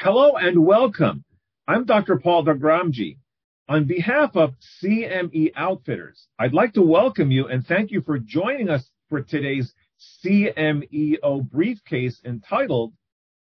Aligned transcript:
Hello 0.00 0.36
and 0.36 0.64
welcome. 0.64 1.24
I'm 1.66 1.84
Dr. 1.84 2.20
Paul 2.20 2.44
Doghramji. 2.44 3.18
On 3.68 3.84
behalf 3.84 4.36
of 4.36 4.54
CME 4.80 5.50
Outfitters, 5.56 6.28
I'd 6.38 6.54
like 6.54 6.74
to 6.74 6.82
welcome 6.82 7.32
you 7.32 7.48
and 7.48 7.66
thank 7.66 7.90
you 7.90 8.02
for 8.02 8.16
joining 8.20 8.68
us 8.68 8.88
for 9.08 9.22
today's 9.22 9.74
CMEO 10.24 11.50
briefcase 11.50 12.20
entitled 12.24 12.92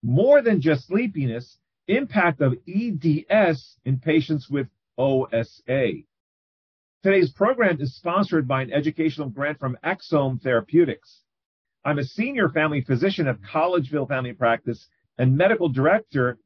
More 0.03 0.43
Than 0.43 0.61
Just 0.61 0.85
Sleepiness, 0.85 1.57
Impact 1.87 2.39
of 2.39 2.53
EDS 2.67 3.77
in 3.83 3.97
Patients 3.97 4.47
with 4.47 4.67
OSA. 4.99 6.03
Today's 7.01 7.31
program 7.31 7.81
is 7.81 7.95
sponsored 7.95 8.47
by 8.47 8.61
an 8.61 8.71
educational 8.71 9.29
grant 9.29 9.57
from 9.57 9.75
Axsome 9.83 10.39
Therapeutics. 10.39 11.21
I'm 11.83 11.97
a 11.97 12.03
senior 12.03 12.49
family 12.49 12.81
physician 12.81 13.27
at 13.27 13.41
Collegeville 13.41 14.07
Family 14.07 14.33
Practice 14.33 14.87
and 15.17 15.37
medical 15.37 15.69
director 15.69 16.37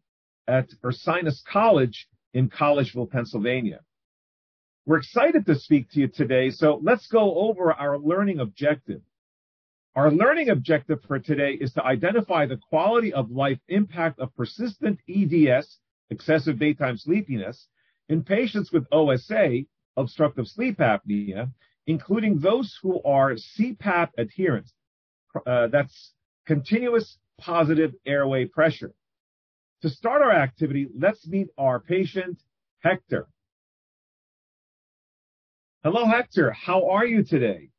at 0.48 0.70
Ursinus 0.84 1.44
College 1.44 2.08
in 2.34 2.50
Collegeville, 2.50 3.10
Pennsylvania. 3.10 3.82
We're 4.86 4.98
excited 4.98 5.46
to 5.46 5.56
speak 5.56 5.92
to 5.92 6.00
you 6.00 6.08
today, 6.08 6.50
so 6.50 6.80
let's 6.82 7.08
go 7.08 7.36
over 7.36 7.74
our 7.74 7.98
learning 7.98 8.40
objective. 8.40 9.02
Our 9.96 10.12
learning 10.12 10.50
objective 10.50 11.00
for 11.08 11.20
today 11.20 11.54
is 11.54 11.74
to 11.74 11.84
identify 11.84 12.46
the 12.46 12.60
quality 12.70 13.12
of 13.12 13.32
life 13.32 13.60
impact 13.68 14.20
of 14.20 14.36
persistent 14.36 15.00
EDS, 15.10 15.80
excessive 16.10 16.60
daytime 16.60 16.98
sleepiness, 16.98 17.68
in 18.08 18.24
patients 18.24 18.72
with 18.72 18.86
OSA, 18.92 19.64
obstructive 19.98 20.48
sleep 20.48 20.78
apnea, 20.78 21.52
including 21.88 22.40
those 22.40 22.78
who 22.82 23.02
are 23.04 23.34
CPAP 23.34 24.10
adherents. 24.18 24.74
Uh, 25.46 25.68
that's 25.68 26.14
continuous 26.46 27.18
positive 27.40 27.94
airway 28.06 28.46
pressure. 28.46 28.94
To 29.84 29.90
start 29.90 30.24
our 30.24 30.32
activity, 30.32 30.88
let's 30.98 31.28
meet 31.28 31.50
our 31.58 31.80
patient, 31.80 32.40
Hector. 32.80 33.28
Hello, 35.84 36.06
Hector. 36.06 36.52
How 36.52 36.90
are 36.90 37.06
you 37.06 37.24
today? 37.24 37.70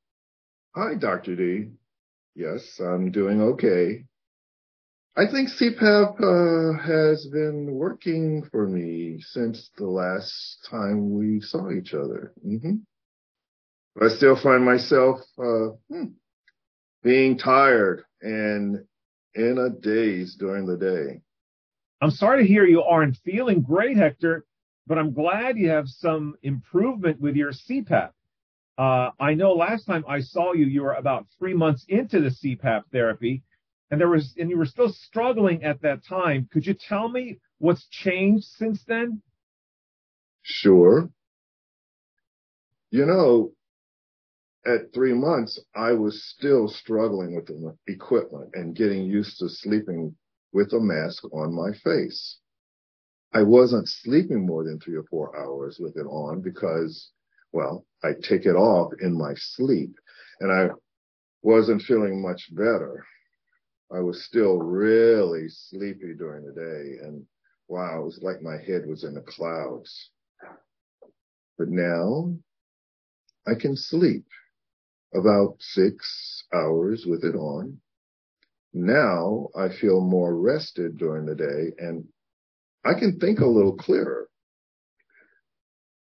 Hi, 0.76 0.94
Dr. 0.94 1.34
D. 1.34 1.70
Yes, 2.36 2.78
I'm 2.78 3.10
doing 3.10 3.42
okay. 3.42 4.04
I 5.16 5.26
think 5.26 5.48
CPAP 5.48 6.20
uh, 6.20 6.80
has 6.80 7.26
been 7.26 7.72
working 7.72 8.44
for 8.52 8.68
me 8.68 9.20
since 9.20 9.68
the 9.76 9.88
last 9.88 10.68
time 10.70 11.12
we 11.12 11.40
saw 11.40 11.72
each 11.72 11.94
other. 11.94 12.32
Mm-hmm. 12.46 12.76
I 14.00 14.08
still 14.08 14.36
find 14.40 14.64
myself 14.64 15.18
uh, 15.36 15.70
hmm, 15.90 16.04
being 17.02 17.36
tired 17.36 18.04
and 18.22 18.84
in 19.34 19.58
a 19.58 19.70
daze 19.70 20.36
during 20.36 20.64
the 20.66 20.76
day. 20.76 21.22
I'm 22.00 22.10
sorry 22.10 22.42
to 22.42 22.48
hear 22.48 22.64
you 22.64 22.82
aren't 22.82 23.16
feeling 23.24 23.62
great, 23.62 23.96
Hector, 23.96 24.44
but 24.86 24.98
I'm 24.98 25.12
glad 25.12 25.58
you 25.58 25.70
have 25.70 25.88
some 25.88 26.36
improvement 26.42 27.20
with 27.20 27.34
your 27.34 27.52
CPAP. 27.52 28.10
Uh, 28.78 29.10
I 29.18 29.34
know 29.34 29.52
last 29.52 29.86
time 29.86 30.04
I 30.06 30.20
saw 30.20 30.52
you, 30.52 30.66
you 30.66 30.82
were 30.82 30.94
about 30.94 31.26
three 31.38 31.54
months 31.54 31.84
into 31.88 32.20
the 32.20 32.30
CPAP 32.30 32.82
therapy, 32.92 33.42
and 33.90 34.00
there 34.00 34.08
was, 34.08 34.34
and 34.38 34.48
you 34.48 34.56
were 34.56 34.66
still 34.66 34.90
struggling 34.90 35.64
at 35.64 35.82
that 35.82 36.04
time. 36.06 36.48
Could 36.52 36.64
you 36.64 36.74
tell 36.74 37.08
me 37.08 37.40
what's 37.58 37.86
changed 37.88 38.46
since 38.56 38.84
then? 38.84 39.20
Sure. 40.42 41.10
You 42.90 43.06
know, 43.06 43.52
at 44.64 44.94
three 44.94 45.14
months, 45.14 45.58
I 45.74 45.92
was 45.92 46.22
still 46.24 46.68
struggling 46.68 47.34
with 47.34 47.46
the 47.46 47.76
equipment 47.88 48.50
and 48.54 48.76
getting 48.76 49.02
used 49.02 49.38
to 49.40 49.48
sleeping 49.48 50.14
with 50.52 50.72
a 50.72 50.80
mask 50.80 51.24
on 51.32 51.52
my 51.52 51.72
face. 51.84 52.38
I 53.34 53.42
wasn't 53.42 53.88
sleeping 53.88 54.46
more 54.46 54.64
than 54.64 54.80
three 54.80 54.96
or 54.96 55.04
four 55.04 55.38
hours 55.38 55.78
with 55.78 55.96
it 55.96 56.06
on 56.06 56.40
because, 56.40 57.10
well, 57.52 57.84
I 58.02 58.12
take 58.22 58.46
it 58.46 58.56
off 58.56 58.92
in 59.00 59.16
my 59.16 59.34
sleep 59.34 59.94
and 60.40 60.50
I 60.50 60.70
wasn't 61.42 61.82
feeling 61.82 62.22
much 62.22 62.54
better. 62.54 63.04
I 63.92 64.00
was 64.00 64.24
still 64.24 64.58
really 64.58 65.48
sleepy 65.48 66.14
during 66.14 66.44
the 66.44 66.52
day 66.52 67.06
and 67.06 67.24
wow, 67.68 68.00
it 68.00 68.04
was 68.04 68.20
like 68.22 68.42
my 68.42 68.56
head 68.56 68.86
was 68.86 69.04
in 69.04 69.14
the 69.14 69.20
clouds. 69.20 70.10
But 71.58 71.68
now 71.68 72.34
I 73.46 73.54
can 73.54 73.76
sleep 73.76 74.24
about 75.14 75.56
six 75.58 76.44
hours 76.52 77.04
with 77.06 77.24
it 77.24 77.34
on 77.34 77.80
now 78.86 79.48
I 79.56 79.68
feel 79.68 80.00
more 80.00 80.36
rested 80.36 80.98
during 80.98 81.26
the 81.26 81.34
day 81.34 81.72
and 81.78 82.04
I 82.84 82.94
can 82.94 83.18
think 83.18 83.40
a 83.40 83.46
little 83.46 83.76
clearer. 83.76 84.28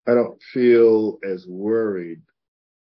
I 0.07 0.13
don't 0.13 0.41
feel 0.53 1.19
as 1.23 1.45
worried 1.47 2.21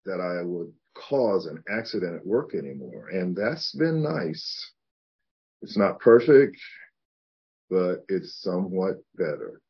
that 0.05 0.21
I 0.21 0.43
would 0.43 0.73
cause 0.95 1.47
an 1.47 1.63
accident 1.69 2.17
at 2.17 2.27
work 2.27 2.55
anymore. 2.55 3.09
And 3.09 3.37
that's 3.37 3.73
been 3.73 4.03
nice. 4.03 4.73
It's 5.63 5.77
not 5.77 6.01
perfect, 6.01 6.59
but 7.71 8.05
it's 8.09 8.41
somewhat 8.43 8.97
better. 9.17 9.61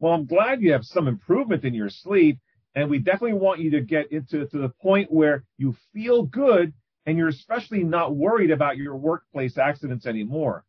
Well, 0.00 0.14
I'm 0.14 0.26
glad 0.26 0.62
you 0.62 0.72
have 0.72 0.84
some 0.84 1.08
improvement 1.08 1.64
in 1.64 1.74
your 1.74 1.90
sleep. 1.90 2.38
And 2.74 2.90
we 2.90 2.98
definitely 2.98 3.38
want 3.38 3.60
you 3.60 3.70
to 3.70 3.80
get 3.80 4.10
into 4.10 4.46
to 4.46 4.58
the 4.58 4.68
point 4.68 5.12
where 5.12 5.44
you 5.58 5.76
feel 5.92 6.24
good 6.24 6.72
and 7.06 7.18
you're 7.18 7.28
especially 7.28 7.84
not 7.84 8.16
worried 8.16 8.50
about 8.50 8.76
your 8.76 8.96
workplace 8.96 9.58
accidents 9.58 10.06
anymore. 10.06 10.64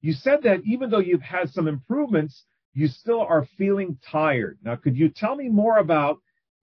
You 0.00 0.12
said 0.12 0.42
that 0.42 0.60
even 0.64 0.90
though 0.90 0.98
you've 0.98 1.22
had 1.22 1.50
some 1.50 1.68
improvements, 1.68 2.44
you 2.72 2.88
still 2.88 3.20
are 3.20 3.46
feeling 3.58 3.98
tired. 4.10 4.58
Now, 4.62 4.76
could 4.76 4.96
you 4.96 5.08
tell 5.08 5.34
me 5.36 5.48
more 5.48 5.78
about 5.78 6.18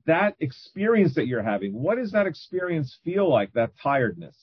that 0.06 0.36
experience 0.40 1.16
that 1.16 1.28
you're 1.28 1.44
having? 1.44 1.74
What 1.74 1.98
does 1.98 2.12
that 2.12 2.28
experience 2.28 2.98
feel 3.04 3.30
like, 3.30 3.54
that 3.54 3.72
tiredness? 3.82 4.36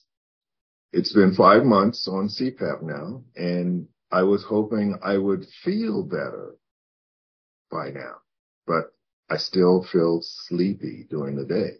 It's 0.93 1.13
been 1.13 1.35
five 1.35 1.65
months 1.65 2.07
on 2.07 2.29
CPAP 2.29 2.83
now, 2.83 3.25
and 3.35 3.89
I 4.13 4.23
was 4.23 4.45
hoping 4.45 4.97
I 5.03 5.17
would 5.17 5.45
feel 5.65 6.05
better 6.05 6.55
by 7.71 7.91
now, 7.91 8.17
but 8.67 8.93
I 9.29 9.39
still 9.39 9.83
feel 9.91 10.21
sleepy 10.23 11.07
during 11.11 11.35
the 11.35 11.47
day 11.47 11.79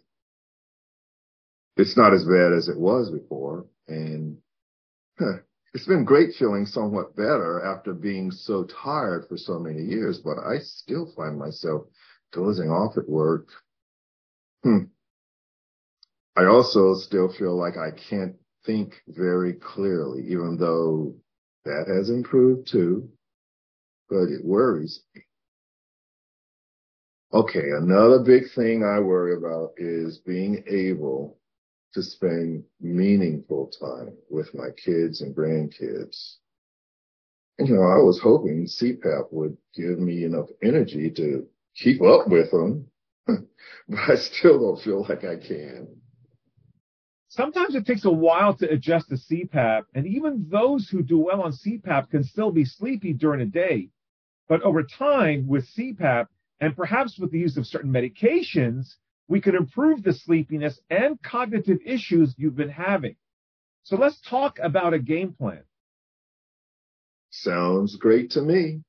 it's 1.77 1.97
not 1.97 2.13
as 2.13 2.23
bad 2.23 2.53
as 2.53 2.67
it 2.67 2.77
was 2.77 3.11
before. 3.11 3.65
And 3.87 4.37
huh, 5.19 5.37
it's 5.73 5.87
been 5.87 6.05
great 6.05 6.33
feeling 6.35 6.65
somewhat 6.65 7.15
better 7.15 7.61
after 7.65 7.93
being 7.93 8.31
so 8.31 8.63
tired 8.65 9.25
for 9.27 9.37
so 9.37 9.59
many 9.59 9.83
years, 9.83 10.19
but 10.19 10.37
I 10.37 10.59
still 10.59 11.11
find 11.15 11.37
myself 11.37 11.83
dozing 12.31 12.69
off 12.69 12.97
at 12.97 13.09
work. 13.09 13.47
Hmm. 14.63 14.85
I 16.37 16.45
also 16.45 16.95
still 16.95 17.31
feel 17.31 17.55
like 17.57 17.77
I 17.77 17.91
can't 17.91 18.35
think 18.65 18.95
very 19.07 19.53
clearly, 19.53 20.23
even 20.27 20.57
though 20.57 21.15
that 21.65 21.87
has 21.87 22.09
improved 22.09 22.67
too, 22.71 23.09
but 24.09 24.29
it 24.29 24.43
worries 24.43 25.01
me. 25.13 25.21
Okay, 27.33 27.71
another 27.71 28.19
big 28.19 28.43
thing 28.55 28.83
I 28.83 28.99
worry 28.99 29.35
about 29.35 29.73
is 29.77 30.19
being 30.19 30.63
able 30.67 31.37
to 31.95 32.03
spend 32.03 32.63
meaningful 32.81 33.71
time 33.79 34.13
with 34.29 34.53
my 34.53 34.69
kids 34.71 35.21
and 35.21 35.33
grandkids. 35.33 36.35
And, 37.57 37.69
you 37.69 37.75
know, 37.75 37.83
I 37.83 38.03
was 38.03 38.19
hoping 38.21 38.65
CPAP 38.65 39.31
would 39.31 39.55
give 39.73 39.97
me 39.97 40.25
enough 40.25 40.49
energy 40.61 41.09
to 41.11 41.47
keep 41.73 42.01
up 42.01 42.27
with 42.27 42.51
them, 42.51 42.87
but 43.27 44.09
I 44.09 44.15
still 44.15 44.59
don't 44.59 44.81
feel 44.83 45.05
like 45.07 45.23
I 45.23 45.37
can. 45.37 45.87
Sometimes 47.29 47.75
it 47.75 47.85
takes 47.85 48.03
a 48.03 48.11
while 48.11 48.53
to 48.55 48.69
adjust 48.69 49.09
to 49.09 49.15
CPAP, 49.15 49.83
and 49.93 50.05
even 50.05 50.47
those 50.49 50.89
who 50.89 51.01
do 51.01 51.17
well 51.17 51.41
on 51.41 51.53
CPAP 51.53 52.09
can 52.09 52.23
still 52.25 52.51
be 52.51 52.65
sleepy 52.65 53.13
during 53.13 53.39
the 53.39 53.45
day. 53.45 53.89
But 54.49 54.61
over 54.63 54.83
time, 54.83 55.47
with 55.47 55.65
CPAP, 55.77 56.27
and 56.59 56.75
perhaps 56.75 57.17
with 57.17 57.31
the 57.31 57.39
use 57.39 57.57
of 57.57 57.65
certain 57.65 57.91
medications, 57.91 58.95
we 59.27 59.41
can 59.41 59.55
improve 59.55 60.03
the 60.03 60.13
sleepiness 60.13 60.79
and 60.89 61.21
cognitive 61.21 61.79
issues 61.85 62.33
you've 62.37 62.55
been 62.55 62.69
having. 62.69 63.15
So 63.83 63.95
let's 63.95 64.19
talk 64.21 64.59
about 64.61 64.93
a 64.93 64.99
game 64.99 65.33
plan. 65.33 65.63
Sounds 67.31 67.95
great 67.97 68.31
to 68.31 68.41
me. 68.41 68.81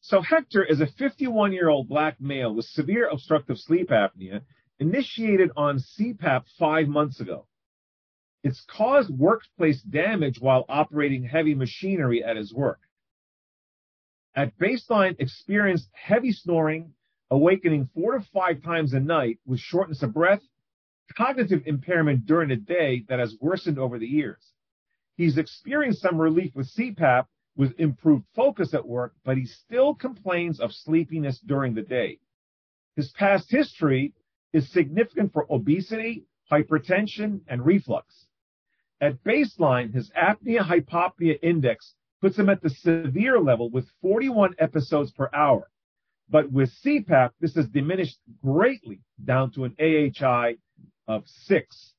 So 0.00 0.20
Hector 0.20 0.64
is 0.64 0.80
a 0.80 0.86
51 0.86 1.52
year 1.52 1.68
old 1.68 1.88
black 1.88 2.20
male 2.20 2.54
with 2.54 2.66
severe 2.66 3.08
obstructive 3.08 3.58
sleep 3.58 3.90
apnea 3.90 4.42
initiated 4.78 5.50
on 5.56 5.78
CPAP 5.78 6.44
five 6.58 6.86
months 6.86 7.20
ago. 7.20 7.46
It's 8.44 8.64
caused 8.70 9.10
workplace 9.10 9.82
damage 9.82 10.40
while 10.40 10.64
operating 10.68 11.24
heavy 11.24 11.54
machinery 11.54 12.22
at 12.22 12.36
his 12.36 12.54
work. 12.54 12.78
At 14.36 14.56
baseline, 14.58 15.16
experienced 15.18 15.88
heavy 15.92 16.30
snoring, 16.30 16.92
awakening 17.30 17.88
four 17.94 18.18
to 18.18 18.24
five 18.32 18.62
times 18.62 18.92
a 18.92 19.00
night 19.00 19.38
with 19.46 19.60
shortness 19.60 20.02
of 20.02 20.14
breath, 20.14 20.42
cognitive 21.16 21.62
impairment 21.66 22.26
during 22.26 22.48
the 22.48 22.56
day 22.56 23.04
that 23.08 23.18
has 23.18 23.36
worsened 23.40 23.78
over 23.78 23.98
the 23.98 24.06
years. 24.06 24.52
He's 25.16 25.38
experienced 25.38 26.02
some 26.02 26.18
relief 26.18 26.54
with 26.54 26.70
CPAP, 26.74 27.26
with 27.56 27.78
improved 27.78 28.26
focus 28.34 28.74
at 28.74 28.86
work, 28.86 29.14
but 29.24 29.38
he 29.38 29.46
still 29.46 29.94
complains 29.94 30.60
of 30.60 30.72
sleepiness 30.72 31.40
during 31.40 31.74
the 31.74 31.82
day. 31.82 32.18
His 32.96 33.10
past 33.12 33.50
history 33.50 34.12
is 34.52 34.70
significant 34.70 35.32
for 35.32 35.46
obesity, 35.50 36.26
hypertension, 36.50 37.40
and 37.48 37.64
reflux. 37.64 38.26
At 39.00 39.22
baseline, 39.24 39.92
his 39.92 40.10
apnea 40.10 40.60
hypopnea 40.60 41.38
index 41.42 41.94
puts 42.20 42.38
him 42.38 42.48
at 42.48 42.62
the 42.62 42.70
severe 42.70 43.38
level 43.38 43.70
with 43.70 43.90
41 44.00 44.54
episodes 44.58 45.12
per 45.12 45.28
hour. 45.34 45.70
But 46.28 46.50
with 46.50 46.72
CPAP, 46.84 47.30
this 47.40 47.54
has 47.54 47.68
diminished 47.68 48.18
greatly 48.42 49.00
down 49.24 49.52
to 49.52 49.64
an 49.64 49.76
AHI 49.80 50.56
of 51.06 51.22
6. 51.26 51.92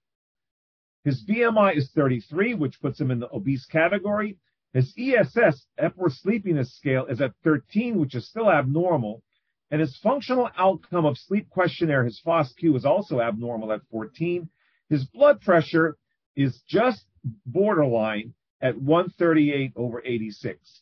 His 1.06 1.24
BMI 1.26 1.78
is 1.78 1.90
33, 1.96 2.54
which 2.56 2.82
puts 2.82 3.00
him 3.00 3.12
in 3.12 3.20
the 3.20 3.34
obese 3.34 3.66
category. 3.66 4.38
His 4.74 4.94
ESS, 4.98 5.66
Epworth 5.78 6.14
Sleepiness 6.14 6.76
Scale, 6.76 7.06
is 7.06 7.22
at 7.22 7.34
13, 7.44 7.98
which 7.98 8.16
is 8.16 8.28
still 8.28 8.52
abnormal. 8.52 9.24
And 9.72 9.80
his 9.82 9.98
functional 9.98 10.50
outcome 10.58 11.06
of 11.06 11.18
sleep 11.18 11.50
questionnaire, 11.50 12.04
his 12.04 12.22
FOSQ, 12.26 12.76
is 12.76 12.86
also 12.86 13.22
abnormal 13.22 13.72
at 13.72 13.82
14. 13.90 14.50
His 14.90 15.06
blood 15.06 15.42
pressure 15.42 15.98
is 16.36 16.62
just 16.68 17.06
borderline 17.46 18.34
at 18.62 18.78
138 18.78 19.74
over 19.76 20.02
86. 20.04 20.82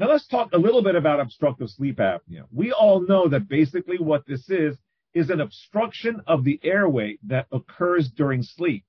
Now 0.00 0.08
let's 0.08 0.26
talk 0.26 0.54
a 0.54 0.58
little 0.58 0.82
bit 0.82 0.94
about 0.94 1.20
obstructive 1.20 1.68
sleep 1.68 1.98
apnea. 1.98 2.46
We 2.50 2.72
all 2.72 3.06
know 3.06 3.28
that 3.28 3.48
basically 3.48 3.98
what 3.98 4.26
this 4.26 4.48
is, 4.48 4.78
is 5.12 5.28
an 5.28 5.42
obstruction 5.42 6.22
of 6.26 6.42
the 6.42 6.58
airway 6.62 7.18
that 7.24 7.48
occurs 7.52 8.08
during 8.08 8.42
sleep. 8.42 8.86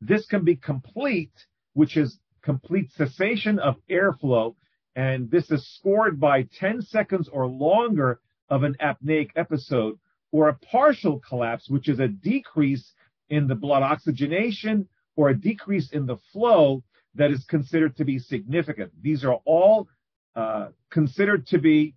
This 0.00 0.26
can 0.26 0.44
be 0.44 0.56
complete, 0.56 1.30
which 1.74 1.96
is 1.96 2.18
complete 2.42 2.90
cessation 2.90 3.60
of 3.60 3.76
airflow, 3.88 4.56
and 4.96 5.30
this 5.30 5.48
is 5.52 5.64
scored 5.76 6.18
by 6.18 6.48
10 6.58 6.82
seconds 6.82 7.28
or 7.28 7.46
longer 7.46 8.18
of 8.48 8.64
an 8.64 8.74
apneic 8.82 9.30
episode, 9.36 9.96
or 10.32 10.48
a 10.48 10.58
partial 10.58 11.20
collapse, 11.20 11.70
which 11.70 11.88
is 11.88 12.00
a 12.00 12.08
decrease 12.08 12.94
in 13.30 13.46
the 13.46 13.54
blood 13.54 13.84
oxygenation 13.84 14.88
or 15.14 15.28
a 15.28 15.40
decrease 15.40 15.92
in 15.92 16.04
the 16.04 16.18
flow 16.32 16.82
that 17.14 17.30
is 17.30 17.44
considered 17.44 17.96
to 17.96 18.04
be 18.04 18.18
significant. 18.18 18.90
These 19.00 19.24
are 19.24 19.38
all 19.44 19.88
uh, 20.38 20.68
considered 20.90 21.48
to 21.48 21.58
be 21.58 21.96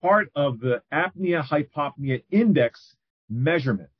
part 0.00 0.30
of 0.34 0.58
the 0.58 0.82
apnea 0.90 1.44
hypopnea 1.44 2.22
index 2.30 2.96
measurement. 3.28 3.90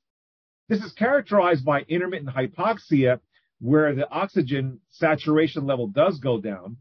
This 0.71 0.83
is 0.83 0.93
characterized 0.93 1.67
by 1.67 1.83
intermittent 1.83 2.31
hypoxia, 2.35 3.21
where 3.61 3.95
the 3.95 4.09
oxygen 4.11 4.81
saturation 4.89 5.67
level 5.67 5.87
does 5.87 6.19
go 6.19 6.41
down. 6.41 6.79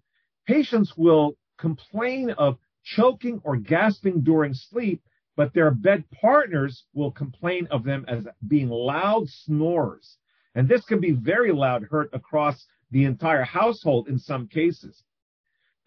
Patients 0.47 0.93
will 0.95 1.35
complain 1.57 2.29
of 2.29 2.57
choking 2.85 3.41
or 3.43 3.57
gasping 3.57 4.21
during 4.21 4.53
sleep, 4.53 5.01
but 5.35 5.53
their 5.53 5.71
bed 5.71 6.05
partners 6.21 6.85
will 6.93 7.11
complain 7.11 7.67
of 7.69 7.83
them 7.83 8.05
as 8.07 8.25
being 8.47 8.69
loud 8.69 9.27
snorers. 9.27 10.17
And 10.55 10.69
this 10.69 10.85
can 10.85 11.01
be 11.01 11.11
very 11.11 11.51
loud, 11.51 11.83
heard 11.83 12.07
across 12.13 12.65
the 12.91 13.03
entire 13.03 13.43
household 13.43 14.07
in 14.07 14.19
some 14.19 14.47
cases. 14.47 15.03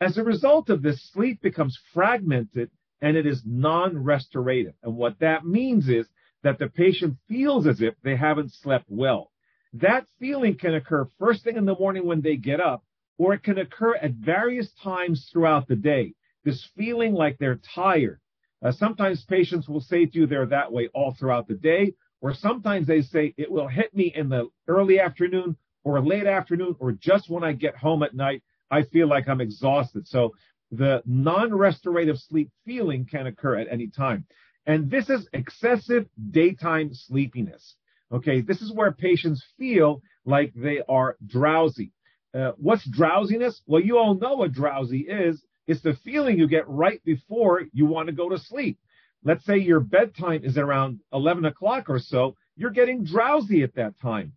As 0.01 0.19
a 0.19 0.25
result 0.25 0.69
of 0.69 0.83
this, 0.83 1.03
sleep 1.13 1.41
becomes 1.41 1.79
fragmented 1.95 2.71
and 3.01 3.17
it 3.17 3.27
is 3.27 3.43
non-restorative. 3.47 4.75
And 4.83 4.97
what 4.97 5.19
that 5.21 5.47
means 5.47 5.89
is 5.89 6.07
that 6.43 6.59
the 6.59 6.69
patient 6.69 7.17
feels 7.29 7.67
as 7.67 7.81
if 7.81 7.95
they 8.03 8.17
haven't 8.17 8.53
slept 8.53 8.87
well. 8.89 9.33
That 9.73 10.07
feeling 10.19 10.57
can 10.57 10.75
occur 10.75 11.09
first 11.19 11.45
thing 11.45 11.57
in 11.57 11.65
the 11.65 11.75
morning 11.75 12.07
when 12.07 12.21
they 12.21 12.37
get 12.37 12.61
up, 12.61 12.85
or 13.19 13.35
it 13.35 13.43
can 13.43 13.59
occur 13.59 13.97
at 13.97 14.13
various 14.13 14.71
times 14.83 15.29
throughout 15.33 15.67
the 15.67 15.77
day. 15.77 16.15
This 16.45 16.69
feeling 16.77 17.13
like 17.15 17.39
they're 17.39 17.61
tired. 17.75 18.21
Uh, 18.63 18.73
sometimes 18.73 19.25
patients 19.25 19.69
will 19.69 19.81
say 19.81 20.07
to 20.07 20.19
you 20.19 20.27
they're 20.27 20.47
that 20.47 20.73
way 20.73 20.89
all 20.95 21.15
throughout 21.19 21.49
the 21.49 21.55
day, 21.55 21.95
or 22.21 22.33
sometimes 22.35 22.87
they 22.87 23.03
say 23.03 23.35
it 23.37 23.51
will 23.51 23.69
hit 23.69 23.95
me 23.95 24.13
in 24.15 24.29
the 24.29 24.49
early 24.69 25.01
afternoon 25.01 25.57
or 25.85 26.01
late 26.01 26.27
afternoon 26.27 26.75
or 26.79 26.93
just 26.93 27.29
when 27.29 27.45
I 27.45 27.53
get 27.53 27.77
home 27.77 28.03
at 28.03 28.15
night, 28.15 28.43
I 28.71 28.83
feel 28.83 29.09
like 29.09 29.29
I'm 29.29 29.41
exhausted. 29.41 30.07
So 30.07 30.35
the 30.71 31.03
non-restorative 31.07 32.19
sleep 32.19 32.51
feeling 32.65 33.07
can 33.07 33.27
occur 33.27 33.57
at 33.59 33.69
any 33.71 33.89
time. 33.89 34.27
And 34.67 34.91
this 34.91 35.09
is 35.09 35.29
excessive 35.33 36.07
daytime 36.31 36.91
sleepiness. 36.93 37.77
Okay, 38.13 38.41
this 38.41 38.61
is 38.63 38.73
where 38.73 38.93
patients 38.93 39.45
feel 39.59 40.03
like 40.25 40.53
they 40.55 40.81
are 40.89 41.17
drowsy. 41.27 41.93
Uh, 42.35 42.53
what's 42.57 42.89
drowsiness? 42.89 43.63
Well, 43.67 43.83
you 43.83 43.99
all 43.99 44.15
know 44.15 44.37
what 44.37 44.53
drowsy 44.53 45.07
is. 45.09 45.43
It's 45.67 45.83
the 45.83 45.95
feeling 46.05 46.39
you 46.39 46.49
get 46.49 46.69
right 46.69 47.03
before 47.05 47.63
you 47.73 47.87
want 47.87 48.07
to 48.09 48.13
go 48.13 48.29
to 48.29 48.39
sleep. 48.39 48.79
Let's 49.25 49.45
say 49.45 49.59
your 49.59 49.81
bedtime 49.81 50.45
is 50.45 50.57
around 50.57 51.01
11 51.13 51.45
o'clock 51.45 51.89
or 51.89 51.99
so. 51.99 52.37
You're 52.57 52.71
getting 52.71 53.05
drowsy 53.05 53.63
at 53.63 53.75
that 53.75 53.99
time. 54.01 54.33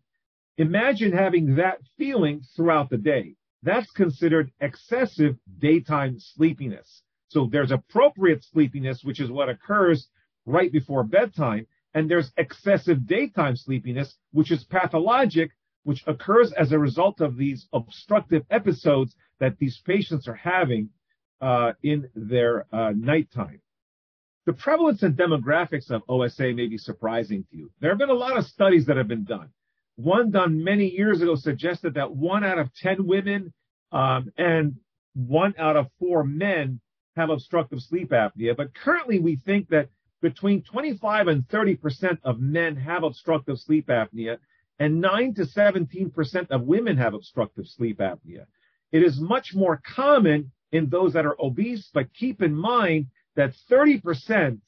Imagine 0.58 1.12
having 1.12 1.56
that 1.56 1.80
feeling 1.98 2.42
throughout 2.56 2.90
the 2.90 2.98
day. 2.98 3.36
That's 3.64 3.92
considered 3.92 4.52
excessive 4.62 5.36
daytime 5.60 6.18
sleepiness. 6.20 7.04
So 7.28 7.48
there's 7.52 7.72
appropriate 7.72 8.44
sleepiness, 8.44 9.04
which 9.04 9.20
is 9.20 9.30
what 9.30 9.50
occurs 9.50 10.08
right 10.46 10.72
before 10.72 11.04
bedtime. 11.04 11.68
And 11.94 12.10
there's 12.10 12.32
excessive 12.38 13.06
daytime 13.06 13.56
sleepiness, 13.56 14.16
which 14.32 14.52
is 14.52 14.64
pathologic, 14.64 15.52
which 15.84 16.04
occurs 16.08 16.54
as 16.54 16.72
a 16.72 16.80
result 16.80 17.20
of 17.20 17.36
these 17.36 17.68
obstructive 17.74 18.44
episodes 18.50 19.16
that 19.40 19.58
these 19.60 19.82
patients 19.86 20.28
are 20.28 20.36
having 20.36 20.90
uh, 21.42 21.74
in 21.84 22.10
their 22.16 22.66
uh, 22.74 22.94
nighttime. 22.96 23.62
The 24.46 24.54
prevalence 24.54 25.04
and 25.04 25.16
demographics 25.16 25.92
of 25.92 26.02
OSA 26.10 26.54
may 26.54 26.68
be 26.68 26.78
surprising 26.78 27.46
to 27.52 27.58
you. 27.58 27.72
There 27.80 27.92
have 27.92 28.00
been 28.00 28.10
a 28.10 28.14
lot 28.14 28.38
of 28.38 28.46
studies 28.46 28.86
that 28.88 28.98
have 28.98 29.08
been 29.08 29.26
done. 29.26 29.50
One 30.00 30.32
done 30.32 30.64
many 30.64 30.88
years 30.88 31.22
ago 31.22 31.36
suggested 31.36 31.96
that 31.96 32.16
one 32.16 32.46
out 32.46 32.58
of 32.58 32.74
10 32.76 33.06
women 33.06 33.52
um, 33.92 34.32
and 34.38 34.78
one 35.14 35.54
out 35.58 35.76
of 35.76 35.88
four 36.00 36.24
men 36.24 36.80
have 37.18 37.30
obstructive 37.30 37.82
sleep 37.82 38.12
apnea. 38.12 38.56
But 38.56 38.74
currently, 38.74 39.20
we 39.20 39.42
think 39.46 39.68
that 39.72 39.90
between 40.22 40.64
25 40.64 41.28
and 41.28 41.50
30 41.50 41.76
percent 41.76 42.20
of 42.24 42.40
men 42.40 42.78
have 42.78 43.04
obstructive 43.04 43.60
sleep 43.60 43.88
apnea, 43.88 44.38
and 44.80 45.02
9 45.02 45.34
to 45.34 45.46
17 45.46 46.12
percent 46.12 46.50
of 46.50 46.62
women 46.62 46.96
have 46.96 47.14
obstructive 47.14 47.68
sleep 47.68 47.98
apnea. 47.98 48.46
It 48.94 49.04
is 49.04 49.20
much 49.20 49.54
more 49.54 49.82
common 49.86 50.54
in 50.72 50.88
those 50.88 51.12
that 51.12 51.26
are 51.26 51.36
obese, 51.42 51.90
but 51.94 52.14
keep 52.14 52.42
in 52.42 52.56
mind 52.56 53.08
that 53.36 53.54
30 53.68 54.00
percent 54.00 54.62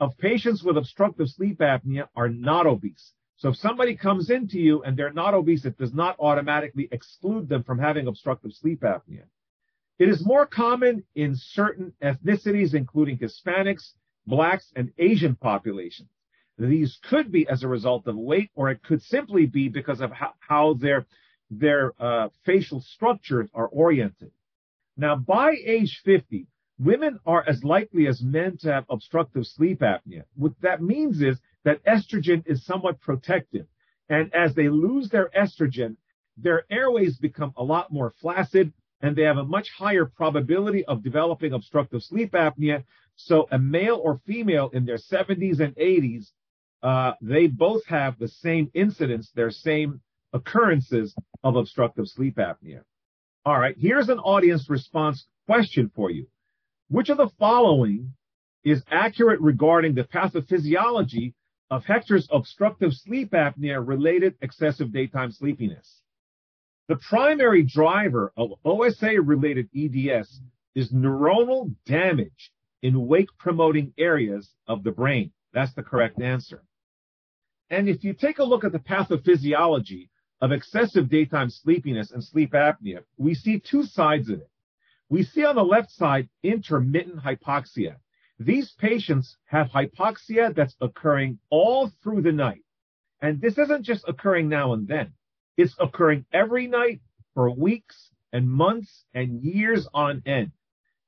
of 0.00 0.18
patients 0.18 0.64
with 0.64 0.76
obstructive 0.76 1.28
sleep 1.28 1.58
apnea 1.58 2.08
are 2.16 2.28
not 2.28 2.66
obese. 2.66 3.12
So 3.36 3.48
if 3.50 3.56
somebody 3.56 3.96
comes 3.96 4.30
into 4.30 4.58
you 4.58 4.82
and 4.82 4.96
they're 4.96 5.12
not 5.12 5.34
obese, 5.34 5.64
it 5.64 5.76
does 5.76 5.92
not 5.92 6.16
automatically 6.18 6.88
exclude 6.92 7.48
them 7.48 7.64
from 7.64 7.78
having 7.78 8.06
obstructive 8.06 8.52
sleep 8.52 8.80
apnea. 8.80 9.24
It 9.98 10.08
is 10.08 10.24
more 10.24 10.46
common 10.46 11.04
in 11.14 11.36
certain 11.36 11.92
ethnicities, 12.02 12.74
including 12.74 13.18
Hispanics, 13.18 13.92
blacks, 14.26 14.72
and 14.74 14.92
Asian 14.98 15.36
populations. 15.36 16.08
These 16.58 16.98
could 17.08 17.32
be 17.32 17.48
as 17.48 17.62
a 17.62 17.68
result 17.68 18.06
of 18.06 18.16
weight, 18.16 18.50
or 18.54 18.70
it 18.70 18.82
could 18.82 19.02
simply 19.02 19.46
be 19.46 19.68
because 19.68 20.00
of 20.00 20.12
how, 20.12 20.34
how 20.38 20.74
their 20.74 21.06
their 21.50 21.92
uh, 22.00 22.30
facial 22.44 22.80
structures 22.80 23.48
are 23.54 23.68
oriented. 23.68 24.32
Now, 24.96 25.16
by 25.16 25.56
age 25.64 26.00
50, 26.04 26.46
women 26.78 27.20
are 27.26 27.44
as 27.46 27.62
likely 27.62 28.06
as 28.06 28.22
men 28.22 28.56
to 28.58 28.72
have 28.72 28.86
obstructive 28.88 29.46
sleep 29.46 29.80
apnea. 29.80 30.24
What 30.36 30.52
that 30.62 30.82
means 30.82 31.20
is 31.20 31.38
that 31.64 31.84
estrogen 31.84 32.42
is 32.46 32.64
somewhat 32.64 33.00
protective. 33.00 33.66
And 34.08 34.32
as 34.34 34.54
they 34.54 34.68
lose 34.68 35.08
their 35.08 35.30
estrogen, 35.36 35.96
their 36.36 36.64
airways 36.70 37.16
become 37.16 37.52
a 37.56 37.64
lot 37.64 37.92
more 37.92 38.12
flaccid 38.20 38.72
and 39.00 39.14
they 39.14 39.22
have 39.22 39.36
a 39.36 39.44
much 39.44 39.68
higher 39.76 40.06
probability 40.06 40.84
of 40.86 41.02
developing 41.02 41.52
obstructive 41.52 42.02
sleep 42.02 42.32
apnea. 42.32 42.84
So 43.16 43.46
a 43.50 43.58
male 43.58 44.00
or 44.02 44.20
female 44.26 44.70
in 44.72 44.86
their 44.86 44.96
70s 44.96 45.60
and 45.60 45.74
80s, 45.76 46.30
uh, 46.82 47.12
they 47.20 47.46
both 47.46 47.84
have 47.86 48.18
the 48.18 48.28
same 48.28 48.70
incidence, 48.72 49.30
their 49.34 49.50
same 49.50 50.00
occurrences 50.32 51.14
of 51.42 51.56
obstructive 51.56 52.08
sleep 52.08 52.36
apnea. 52.36 52.80
All 53.44 53.58
right, 53.58 53.76
here's 53.78 54.08
an 54.08 54.18
audience 54.18 54.70
response 54.70 55.26
question 55.46 55.90
for 55.94 56.10
you. 56.10 56.26
Which 56.88 57.10
of 57.10 57.18
the 57.18 57.30
following 57.38 58.14
is 58.64 58.82
accurate 58.90 59.40
regarding 59.40 59.94
the 59.94 60.04
pathophysiology 60.04 61.34
of 61.70 61.84
Hector's 61.84 62.28
obstructive 62.30 62.92
sleep 62.92 63.30
apnea 63.32 63.86
related 63.86 64.34
excessive 64.42 64.92
daytime 64.92 65.32
sleepiness. 65.32 66.02
The 66.88 66.96
primary 66.96 67.62
driver 67.62 68.32
of 68.36 68.52
OSA 68.64 69.20
related 69.22 69.68
EDS 69.74 70.40
is 70.74 70.92
neuronal 70.92 71.74
damage 71.86 72.52
in 72.82 73.06
wake 73.06 73.30
promoting 73.38 73.94
areas 73.96 74.50
of 74.66 74.84
the 74.84 74.92
brain. 74.92 75.32
That's 75.52 75.72
the 75.74 75.82
correct 75.82 76.20
answer. 76.20 76.62
And 77.70 77.88
if 77.88 78.04
you 78.04 78.12
take 78.12 78.38
a 78.38 78.44
look 78.44 78.64
at 78.64 78.72
the 78.72 78.78
pathophysiology 78.78 80.10
of 80.42 80.52
excessive 80.52 81.08
daytime 81.08 81.48
sleepiness 81.48 82.10
and 82.10 82.22
sleep 82.22 82.52
apnea, 82.52 83.02
we 83.16 83.34
see 83.34 83.58
two 83.58 83.84
sides 83.84 84.28
of 84.28 84.40
it. 84.40 84.50
We 85.08 85.22
see 85.22 85.44
on 85.44 85.56
the 85.56 85.64
left 85.64 85.90
side 85.90 86.28
intermittent 86.42 87.20
hypoxia. 87.22 87.96
These 88.38 88.72
patients 88.72 89.36
have 89.46 89.68
hypoxia 89.68 90.54
that's 90.54 90.76
occurring 90.80 91.38
all 91.50 91.90
through 92.02 92.22
the 92.22 92.32
night. 92.32 92.62
And 93.20 93.40
this 93.40 93.58
isn't 93.58 93.84
just 93.84 94.04
occurring 94.08 94.48
now 94.48 94.72
and 94.72 94.88
then. 94.88 95.12
It's 95.56 95.74
occurring 95.78 96.26
every 96.32 96.66
night 96.66 97.00
for 97.34 97.50
weeks 97.50 98.10
and 98.32 98.50
months 98.50 99.04
and 99.14 99.42
years 99.42 99.88
on 99.94 100.22
end. 100.26 100.50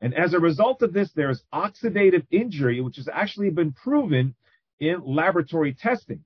And 0.00 0.14
as 0.14 0.35
a 0.35 0.40
result 0.40 0.83
of 0.83 0.92
this, 0.92 1.12
there's 1.12 1.42
oxidative 1.52 2.26
injury, 2.30 2.80
which 2.80 2.97
has 2.97 3.09
actually 3.09 3.50
been 3.50 3.73
proven 3.73 4.35
in 4.78 5.02
laboratory 5.04 5.75
testing. 5.75 6.25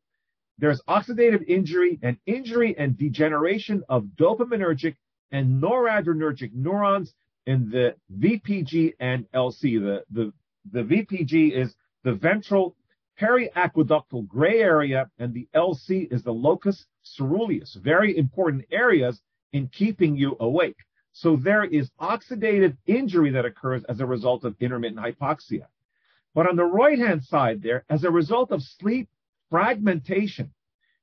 There's 0.59 0.83
oxidative 0.83 1.45
injury 1.49 1.99
and 2.02 2.19
injury 2.26 2.76
and 2.76 2.99
degeneration 2.99 3.83
of 3.88 4.04
dopaminergic 4.16 4.97
and 5.33 5.62
noradrenergic 5.62 6.52
neurons 6.52 7.14
in 7.47 7.71
the 7.71 7.95
VPG 8.19 8.95
and 9.00 9.26
LC. 9.33 9.80
The, 9.80 10.04
the, 10.11 10.33
the 10.70 10.82
VPG 10.82 11.52
is 11.52 11.74
the 12.04 12.14
ventral 12.14 12.76
periaqueductal 13.20 14.26
gray 14.26 14.60
area, 14.60 15.10
and 15.18 15.34
the 15.34 15.48
LC 15.54 16.10
is 16.10 16.22
the 16.22 16.32
locus 16.32 16.86
ceruleus. 17.02 17.74
Very 17.74 18.16
important 18.16 18.64
areas 18.70 19.20
in 19.52 19.68
keeping 19.68 20.16
you 20.16 20.36
awake. 20.40 20.76
So 21.12 21.36
there 21.36 21.64
is 21.64 21.90
oxidative 22.00 22.76
injury 22.86 23.30
that 23.32 23.44
occurs 23.44 23.84
as 23.84 24.00
a 24.00 24.06
result 24.06 24.44
of 24.44 24.56
intermittent 24.60 25.00
hypoxia. 25.00 25.66
But 26.34 26.48
on 26.48 26.56
the 26.56 26.64
right 26.64 26.98
hand 26.98 27.24
side 27.24 27.62
there, 27.62 27.84
as 27.90 28.04
a 28.04 28.10
result 28.10 28.52
of 28.52 28.62
sleep 28.62 29.08
fragmentation, 29.50 30.52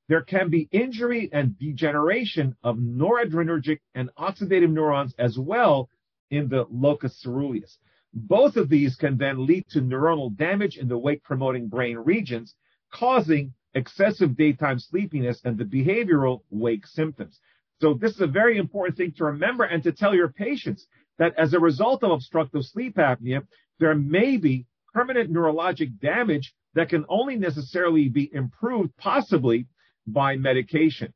there 0.07 0.21
can 0.21 0.49
be 0.49 0.69
injury 0.71 1.29
and 1.33 1.59
degeneration 1.59 2.55
of 2.63 2.77
noradrenergic 2.77 3.79
and 3.93 4.09
oxidative 4.17 4.71
neurons 4.71 5.13
as 5.19 5.37
well 5.37 5.89
in 6.31 6.47
the 6.47 6.65
locus 6.71 7.21
ceruleus. 7.21 7.77
Both 8.19 8.55
of 8.57 8.67
these 8.67 8.95
can 8.95 9.17
then 9.17 9.45
lead 9.45 9.67
to 9.69 9.79
neuronal 9.79 10.36
damage 10.36 10.77
in 10.77 10.88
the 10.88 10.97
wake 10.97 11.24
promoting 11.24 11.67
brain 11.67 11.97
regions, 11.97 12.55
causing 12.91 13.53
excessive 13.75 14.36
daytime 14.36 14.79
sleepiness 14.79 15.39
and 15.45 15.55
the 15.55 15.65
behavioral 15.65 16.41
wake 16.50 16.88
symptoms. 16.88 17.39
So 17.79 17.93
this 17.93 18.15
is 18.15 18.21
a 18.21 18.27
very 18.27 18.57
important 18.57 18.97
thing 18.97 19.12
to 19.17 19.25
remember 19.25 19.65
and 19.65 19.83
to 19.83 19.91
tell 19.91 20.15
your 20.15 20.29
patients 20.29 20.88
that 21.19 21.38
as 21.38 21.53
a 21.53 21.59
result 21.59 22.03
of 22.03 22.09
obstructive 22.09 22.65
sleep 22.65 22.95
apnea, 22.95 23.45
there 23.77 23.93
may 23.93 24.38
be 24.38 24.65
permanent 24.95 25.31
neurologic 25.31 26.00
damage 26.00 26.55
that 26.74 26.89
can 26.89 27.05
only 27.09 27.36
necessarily 27.36 28.09
be 28.09 28.33
improved 28.33 28.97
possibly 28.97 29.67
by 30.07 30.38
medication. 30.38 31.13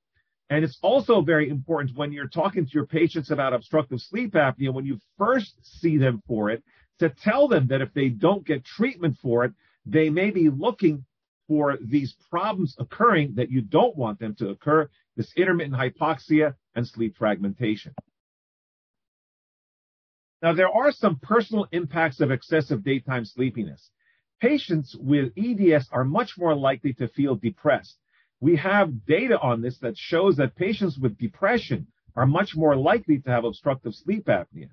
And 0.52 0.64
it's 0.64 0.78
also 0.84 1.22
very 1.22 1.50
important 1.50 1.98
when 1.98 2.12
you're 2.12 2.28
talking 2.28 2.66
to 2.66 2.72
your 2.74 2.86
patients 2.86 3.32
about 3.32 3.54
obstructive 3.54 4.02
sleep 4.02 4.34
apnea, 4.34 4.72
when 4.72 4.86
you 4.86 5.00
first 5.18 5.56
see 5.64 5.98
them 5.98 6.22
for 6.28 6.52
it, 6.52 6.64
to 7.02 7.10
tell 7.10 7.48
them 7.48 7.68
that 7.68 7.82
if 7.82 7.94
they 7.94 8.10
don't 8.10 8.46
get 8.46 8.64
treatment 8.64 9.18
for 9.22 9.46
it, 9.46 9.54
they 9.86 10.10
may 10.10 10.32
be 10.32 10.50
looking 10.50 11.06
for 11.48 11.78
these 11.82 12.16
problems 12.30 12.76
occurring 12.80 13.34
that 13.36 13.52
you 13.52 13.62
don't 13.62 13.98
want 13.98 14.20
them 14.20 14.34
to 14.36 14.50
occur, 14.50 14.90
this 15.18 15.32
intermittent 15.36 15.76
hypoxia 15.76 16.56
and 16.76 16.88
sleep 16.88 17.16
fragmentation. 17.18 17.94
Now, 20.42 20.54
there 20.54 20.70
are 20.70 20.92
some 20.92 21.20
personal 21.22 21.68
impacts 21.72 22.22
of 22.22 22.32
excessive 22.32 22.84
daytime 22.84 23.26
sleepiness. 23.26 23.92
Patients 24.40 24.96
with 24.98 25.34
EDS 25.38 25.88
are 25.92 26.04
much 26.04 26.32
more 26.38 26.56
likely 26.56 26.94
to 26.94 27.08
feel 27.10 27.36
depressed 27.36 27.98
we 28.42 28.56
have 28.56 29.06
data 29.06 29.40
on 29.40 29.62
this 29.62 29.78
that 29.80 29.96
shows 29.96 30.36
that 30.38 30.56
patients 30.56 30.98
with 30.98 31.18
depression 31.18 31.88
are 32.16 32.26
much 32.26 32.56
more 32.56 32.76
likely 32.76 33.20
to 33.20 33.30
have 33.30 33.46
obstructive 33.46 33.94
sleep 33.94 34.26
apnea. 34.26 34.72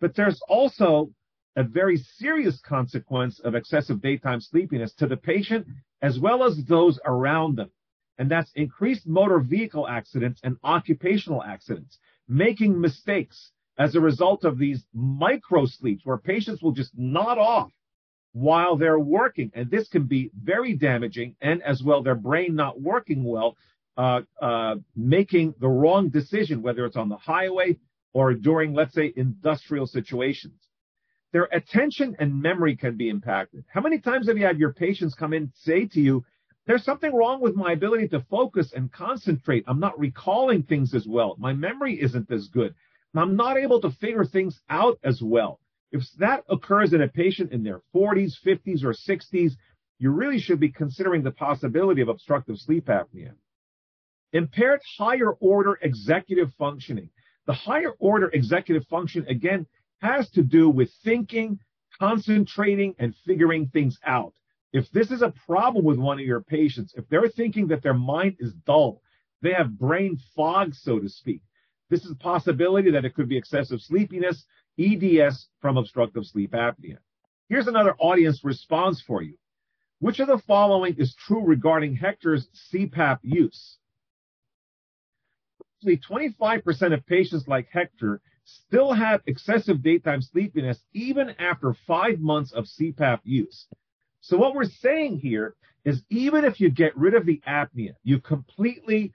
But 0.00 0.16
there's 0.16 0.40
also 0.48 1.10
a 1.56 1.62
very 1.62 1.96
serious 1.96 2.60
consequence 2.60 3.40
of 3.40 3.54
excessive 3.54 4.00
daytime 4.00 4.40
sleepiness 4.40 4.92
to 4.94 5.06
the 5.06 5.16
patient 5.16 5.66
as 6.02 6.18
well 6.18 6.44
as 6.44 6.64
those 6.64 6.98
around 7.04 7.56
them. 7.56 7.70
And 8.18 8.30
that's 8.30 8.50
increased 8.54 9.06
motor 9.06 9.40
vehicle 9.40 9.88
accidents 9.88 10.40
and 10.44 10.56
occupational 10.62 11.42
accidents, 11.42 11.98
making 12.28 12.80
mistakes 12.80 13.50
as 13.78 13.94
a 13.94 14.00
result 14.00 14.44
of 14.44 14.58
these 14.58 14.84
micro 14.92 15.66
sleeps 15.66 16.04
where 16.04 16.18
patients 16.18 16.62
will 16.62 16.72
just 16.72 16.92
nod 16.96 17.38
off 17.38 17.72
while 18.32 18.76
they're 18.76 18.98
working. 18.98 19.50
And 19.54 19.70
this 19.70 19.88
can 19.88 20.04
be 20.04 20.30
very 20.40 20.74
damaging 20.74 21.36
and 21.40 21.62
as 21.62 21.82
well 21.82 22.02
their 22.02 22.14
brain 22.14 22.54
not 22.54 22.80
working 22.80 23.24
well, 23.24 23.56
uh, 23.96 24.22
uh, 24.40 24.76
making 24.96 25.54
the 25.60 25.68
wrong 25.68 26.08
decision, 26.08 26.62
whether 26.62 26.84
it's 26.84 26.96
on 26.96 27.08
the 27.08 27.16
highway 27.16 27.76
or 28.12 28.34
during, 28.34 28.74
let's 28.74 28.94
say, 28.94 29.12
industrial 29.16 29.86
situations. 29.86 30.54
Their 31.34 31.48
attention 31.50 32.14
and 32.20 32.40
memory 32.40 32.76
can 32.76 32.96
be 32.96 33.08
impacted. 33.08 33.64
How 33.66 33.80
many 33.80 33.98
times 33.98 34.28
have 34.28 34.38
you 34.38 34.46
had 34.46 34.56
your 34.56 34.72
patients 34.72 35.16
come 35.16 35.32
in 35.32 35.50
say 35.52 35.84
to 35.86 36.00
you, 36.00 36.24
there's 36.64 36.84
something 36.84 37.12
wrong 37.12 37.40
with 37.40 37.56
my 37.56 37.72
ability 37.72 38.06
to 38.10 38.24
focus 38.30 38.72
and 38.72 38.92
concentrate. 38.92 39.64
I'm 39.66 39.80
not 39.80 39.98
recalling 39.98 40.62
things 40.62 40.94
as 40.94 41.08
well. 41.08 41.34
My 41.36 41.52
memory 41.52 42.00
isn't 42.00 42.30
as 42.30 42.46
good. 42.46 42.72
I'm 43.16 43.34
not 43.34 43.56
able 43.56 43.80
to 43.80 43.90
figure 43.90 44.24
things 44.24 44.60
out 44.70 45.00
as 45.02 45.20
well. 45.22 45.58
If 45.90 46.04
that 46.20 46.44
occurs 46.48 46.92
in 46.92 47.02
a 47.02 47.08
patient 47.08 47.50
in 47.50 47.64
their 47.64 47.80
40s, 47.92 48.34
50s, 48.46 48.84
or 48.84 48.92
60s, 48.92 49.54
you 49.98 50.10
really 50.10 50.38
should 50.38 50.60
be 50.60 50.70
considering 50.70 51.24
the 51.24 51.32
possibility 51.32 52.00
of 52.00 52.08
obstructive 52.08 52.58
sleep 52.58 52.86
apnea. 52.86 53.32
Impaired 54.32 54.82
higher 54.98 55.32
order 55.40 55.80
executive 55.82 56.52
functioning. 56.56 57.10
The 57.46 57.54
higher 57.54 57.90
order 57.98 58.30
executive 58.32 58.86
function, 58.86 59.26
again, 59.26 59.66
has 60.00 60.30
to 60.30 60.42
do 60.42 60.68
with 60.68 60.90
thinking, 61.04 61.58
concentrating, 61.98 62.94
and 62.98 63.14
figuring 63.26 63.68
things 63.68 63.98
out. 64.04 64.34
If 64.72 64.90
this 64.90 65.10
is 65.10 65.22
a 65.22 65.32
problem 65.46 65.84
with 65.84 65.98
one 65.98 66.18
of 66.18 66.26
your 66.26 66.40
patients, 66.40 66.94
if 66.96 67.08
they're 67.08 67.28
thinking 67.28 67.68
that 67.68 67.82
their 67.82 67.94
mind 67.94 68.36
is 68.40 68.52
dull, 68.66 69.02
they 69.40 69.52
have 69.52 69.78
brain 69.78 70.18
fog, 70.34 70.74
so 70.74 70.98
to 70.98 71.08
speak, 71.08 71.42
this 71.90 72.04
is 72.04 72.10
a 72.10 72.16
possibility 72.16 72.90
that 72.90 73.04
it 73.04 73.14
could 73.14 73.28
be 73.28 73.36
excessive 73.36 73.80
sleepiness, 73.80 74.44
EDS 74.78 75.48
from 75.60 75.76
obstructive 75.76 76.26
sleep 76.26 76.52
apnea. 76.52 76.98
Here's 77.48 77.68
another 77.68 77.94
audience 77.98 78.42
response 78.42 79.00
for 79.06 79.22
you. 79.22 79.36
Which 80.00 80.18
of 80.18 80.28
the 80.28 80.38
following 80.38 80.96
is 80.98 81.14
true 81.14 81.44
regarding 81.44 81.94
Hector's 81.94 82.48
CPAP 82.72 83.20
use? 83.22 83.78
Roughly 85.82 85.98
25% 85.98 86.94
of 86.94 87.06
patients 87.06 87.46
like 87.46 87.68
Hector 87.70 88.20
still 88.44 88.92
have 88.92 89.22
excessive 89.26 89.82
daytime 89.82 90.22
sleepiness 90.22 90.78
even 90.92 91.30
after 91.38 91.74
five 91.86 92.20
months 92.20 92.52
of 92.52 92.66
CPAP 92.66 93.20
use. 93.24 93.66
So 94.20 94.36
what 94.36 94.54
we're 94.54 94.64
saying 94.64 95.18
here 95.18 95.54
is 95.84 96.02
even 96.10 96.44
if 96.44 96.60
you 96.60 96.70
get 96.70 96.96
rid 96.96 97.14
of 97.14 97.26
the 97.26 97.42
apnea, 97.46 97.94
you 98.02 98.20
completely 98.20 99.12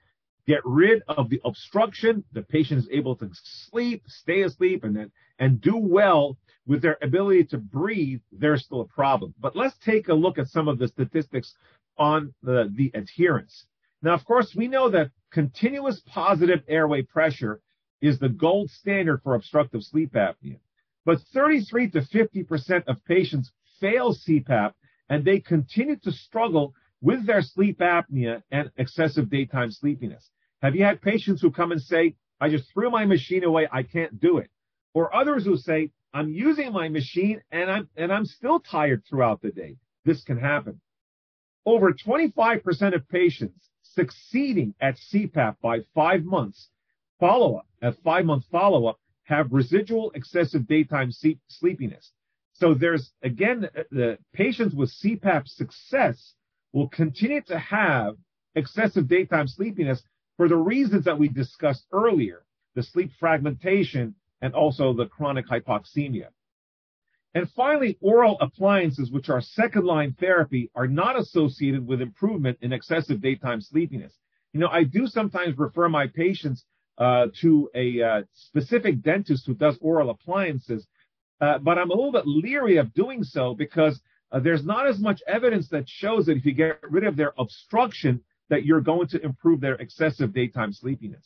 get 0.48 0.62
rid 0.66 1.02
of 1.08 1.30
the 1.30 1.42
obstruction. 1.46 2.24
The 2.34 2.42
patient 2.44 2.80
is 2.80 2.90
able 2.92 3.16
to 3.18 3.30
sleep, 3.70 4.04
stay 4.08 4.42
asleep, 4.42 4.84
and 4.84 4.96
then 4.96 5.12
and 5.40 5.62
do 5.62 5.78
well 5.78 6.38
with 6.68 6.82
their 6.82 6.98
ability 7.02 7.46
to 7.46 7.58
breathe. 7.58 8.22
There's 8.32 8.64
still 8.64 8.82
a 8.82 8.86
problem. 8.86 9.34
But 9.40 9.56
let's 9.56 9.78
take 9.78 10.10
a 10.10 10.14
look 10.14 10.38
at 10.38 10.48
some 10.48 10.68
of 10.68 10.78
the 10.78 10.88
statistics 10.88 11.56
on 11.98 12.34
the, 12.44 12.72
the 12.76 12.92
adherence. 12.94 13.66
Now, 14.02 14.14
of 14.14 14.24
course, 14.26 14.54
we 14.56 14.68
know 14.68 14.90
that 14.90 15.12
continuous 15.32 16.02
positive 16.06 16.62
airway 16.68 17.02
pressure 17.02 17.62
is 18.01 18.20
the 18.20 18.29
gold 18.29 18.70
standard 18.70 19.22
for 19.24 19.36
obstructive 19.36 19.84
sleep 19.84 20.13
apnea. 20.13 20.60
But 21.06 21.20
33 21.34 21.91
to 21.91 22.01
50% 22.01 22.88
of 22.88 23.03
patients 23.06 23.51
fail 23.79 24.13
CPAP 24.13 24.74
and 25.10 25.25
they 25.25 25.39
continue 25.39 25.98
to 25.98 26.12
struggle 26.12 26.74
with 27.01 27.25
their 27.25 27.41
sleep 27.41 27.79
apnea 27.79 28.44
and 28.51 28.72
excessive 28.77 29.29
daytime 29.29 29.72
sleepiness. 29.72 30.29
Have 30.62 30.75
you 30.75 30.84
had 30.84 31.01
patients 31.01 31.41
who 31.41 31.51
come 31.51 31.72
and 31.72 31.82
say, 31.82 32.15
I 32.41 32.50
just 32.50 32.72
threw 32.74 32.89
my 32.89 33.06
machine 33.06 33.44
away, 33.44 33.68
I 33.72 33.84
can't 33.84 34.20
do 34.20 34.38
it? 34.38 34.50
Or 34.94 35.15
others 35.15 35.46
who 35.46 35.58
say, 35.58 35.91
I'm 36.13 36.34
using 36.34 36.74
my 36.74 36.89
machine 36.89 37.41
and 37.51 37.70
I'm 37.70 37.89
and 37.96 38.12
I'm 38.12 38.25
still 38.25 38.60
tired 38.60 39.03
throughout 39.08 39.41
the 39.41 39.51
day. 39.51 39.77
This 40.06 40.24
can 40.24 40.39
happen. 40.39 40.82
Over 41.65 41.94
25% 41.94 42.96
of 42.96 43.08
patients 43.10 43.70
succeeding 43.84 44.74
at 44.82 44.98
CPAP 45.12 45.58
by 45.62 45.79
five 45.94 46.24
months 46.24 46.70
follow-up, 47.20 47.68
at 47.82 47.96
five-month 48.04 48.46
follow-up, 48.52 49.00
have 49.24 49.52
residual 49.52 50.12
excessive 50.16 50.68
daytime 50.68 51.12
sleepiness. 51.48 52.12
So 52.54 52.74
there's 52.74 53.12
again 53.24 53.70
the 53.92 54.18
patients 54.34 54.76
with 54.76 54.92
CPAP 55.02 55.48
success 55.48 56.34
will 56.74 56.90
continue 56.90 57.42
to 57.44 57.58
have 57.58 58.16
excessive 58.56 59.08
daytime 59.08 59.48
sleepiness 59.48 60.02
for 60.36 60.48
the 60.48 60.58
reasons 60.58 61.06
that 61.06 61.18
we 61.18 61.28
discussed 61.30 61.86
earlier, 61.92 62.44
the 62.76 62.84
sleep 62.84 63.12
fragmentation 63.20 64.16
and 64.42 64.54
also 64.54 64.94
the 64.94 65.06
chronic 65.06 65.48
hypoxemia. 65.48 66.28
And 67.36 67.50
finally, 67.52 67.98
oral 68.02 68.38
appliances, 68.42 69.12
which 69.12 69.30
are 69.30 69.42
second 69.42 69.86
line 69.86 70.16
therapy, 70.20 70.72
are 70.74 70.88
not 70.88 71.18
associated 71.18 71.86
with 71.86 72.02
improvement 72.02 72.58
in 72.62 72.74
excessive 72.74 73.22
daytime 73.22 73.62
sleepiness. 73.62 74.14
You 74.54 74.60
know, 74.60 74.70
I 74.70 74.84
do 74.84 75.06
sometimes 75.06 75.58
refer 75.58 75.90
my 75.90 76.08
patients 76.08 76.66
uh, 77.00 77.27
to 77.41 77.70
a 77.74 78.01
uh, 78.01 78.22
specific 78.34 79.01
dentist 79.01 79.46
who 79.46 79.53
does 79.53 79.77
oral 79.82 80.10
appliances. 80.10 80.86
Uh, 81.41 81.58
but 81.58 81.77
I'm 81.77 81.89
a 81.89 81.96
little 81.96 82.12
bit 82.12 82.27
leery 82.27 82.77
of 82.77 82.94
doing 82.94 83.24
so 83.24 83.56
because 83.56 84.01
uh, 84.32 84.39
there's 84.39 84.65
not 84.65 84.88
as 84.88 85.00
much 85.00 85.22
evidence 85.25 85.70
that 85.70 85.88
shows 85.88 86.25
that 86.25 86.38
if 86.38 86.46
you 86.46 86.53
get 86.53 86.79
rid 86.89 87.06
of 87.06 87.15
their 87.15 87.34
obstruction, 87.38 88.22
that 88.50 88.65
you're 88.65 88.82
going 88.82 89.08
to 89.08 89.24
improve 89.24 89.62
their 89.62 89.75
excessive 89.75 90.34
daytime 90.34 90.74
sleepiness. 90.74 91.25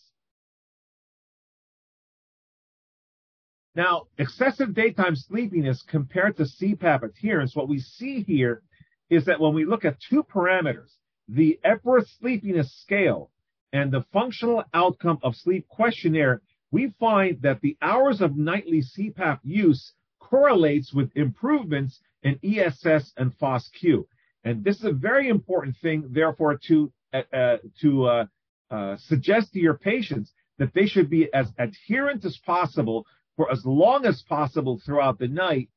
Now, 3.75 4.03
excessive 4.20 4.75
daytime 4.75 5.15
sleepiness 5.15 5.84
compared 5.89 6.38
to 6.38 6.44
CPAP 6.44 7.01
adherence, 7.01 7.56
what 7.56 7.68
we 7.68 7.80
see 7.80 8.22
here 8.22 8.62
is 9.10 9.25
that 9.25 9.39
when 9.39 9.56
we 9.56 9.65
look 9.65 9.84
at 9.84 9.98
two 10.10 10.24
parameters, 10.24 10.92
the 11.27 11.60
Epworth 11.63 12.08
Sleepiness 12.20 12.72
Scale 12.84 13.32
and 13.74 13.92
the 13.92 14.06
Functional 14.13 14.63
Outcome 14.74 15.18
of 15.24 15.36
Sleep 15.36 15.68
Questionnaire, 15.68 16.42
we 16.72 16.94
find 17.00 17.42
that 17.42 17.60
the 17.62 17.75
hours 17.82 18.22
of 18.22 18.38
nightly 18.38 18.82
CPAP 18.82 19.39
use 19.44 19.94
correlates 20.20 20.94
with 20.94 21.12
improvements 21.15 22.00
in 22.22 22.39
ESS 22.44 23.12
and 23.18 23.38
FOSQ. 23.39 24.06
And 24.44 24.63
this 24.63 24.77
is 24.77 24.86
a 24.86 24.94
very 24.94 25.27
important 25.27 25.75
thing, 25.82 26.06
therefore, 26.10 26.60
to 26.68 26.94
uh, 27.13 27.22
uh, 27.32 27.58
to 27.82 28.06
uh, 28.06 28.25
uh, 28.72 28.98
suggest 28.98 29.53
to 29.53 29.60
your 29.60 29.77
patients 29.77 30.32
that 30.58 30.74
they 30.74 30.88
should 30.88 31.10
be 31.10 31.32
as 31.34 31.48
adherent 31.58 32.25
as 32.25 32.38
possible 32.39 33.06
for 33.36 33.51
as 33.51 33.63
long 33.65 34.06
as 34.06 34.24
possible 34.24 34.80
throughout 34.84 35.20
the 35.20 35.27
night 35.27 35.70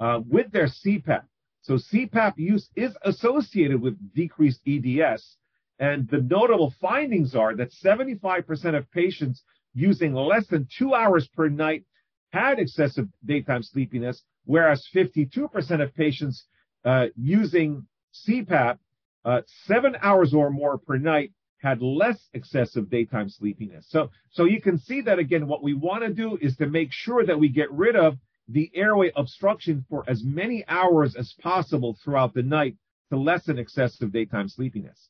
uh, 0.00 0.20
with 0.26 0.50
their 0.50 0.66
CPAP. 0.66 1.24
So 1.62 1.74
CPAP 1.74 2.34
use 2.36 2.68
is 2.74 2.96
associated 3.02 3.80
with 3.80 4.14
decreased 4.14 4.60
EDS, 4.66 5.36
and 5.78 6.08
the 6.08 6.20
notable 6.20 6.74
findings 6.80 7.34
are 7.34 7.54
that 7.56 7.70
75% 7.84 8.76
of 8.76 8.90
patients 8.90 9.42
using 9.74 10.14
less 10.14 10.46
than 10.48 10.66
two 10.76 10.94
hours 10.94 11.28
per 11.28 11.48
night 11.48 11.84
had 12.32 12.58
excessive 12.58 13.06
daytime 13.24 13.62
sleepiness, 13.62 14.22
whereas 14.44 14.86
52% 14.94 15.82
of 15.82 15.94
patients 15.94 16.44
uh, 16.84 17.06
using 17.16 17.86
CPAP 18.26 18.78
uh, 19.24 19.42
seven 19.64 19.96
hours 20.00 20.34
or 20.34 20.50
more 20.50 20.78
per 20.78 20.96
night 20.96 21.32
had 21.58 21.82
less 21.82 22.28
excessive 22.34 22.88
daytime 22.88 23.28
sleepiness. 23.28 23.86
So, 23.88 24.10
so 24.30 24.44
you 24.44 24.60
can 24.60 24.78
see 24.78 25.00
that 25.02 25.18
again, 25.18 25.48
what 25.48 25.62
we 25.62 25.74
want 25.74 26.04
to 26.04 26.12
do 26.12 26.38
is 26.40 26.56
to 26.56 26.66
make 26.66 26.92
sure 26.92 27.24
that 27.26 27.38
we 27.38 27.48
get 27.48 27.70
rid 27.72 27.96
of 27.96 28.16
the 28.48 28.70
airway 28.74 29.12
obstruction 29.16 29.84
for 29.88 30.04
as 30.08 30.22
many 30.24 30.64
hours 30.68 31.16
as 31.16 31.34
possible 31.40 31.98
throughout 32.02 32.32
the 32.32 32.42
night 32.42 32.76
to 33.10 33.18
lessen 33.18 33.58
excessive 33.58 34.12
daytime 34.12 34.48
sleepiness. 34.48 35.08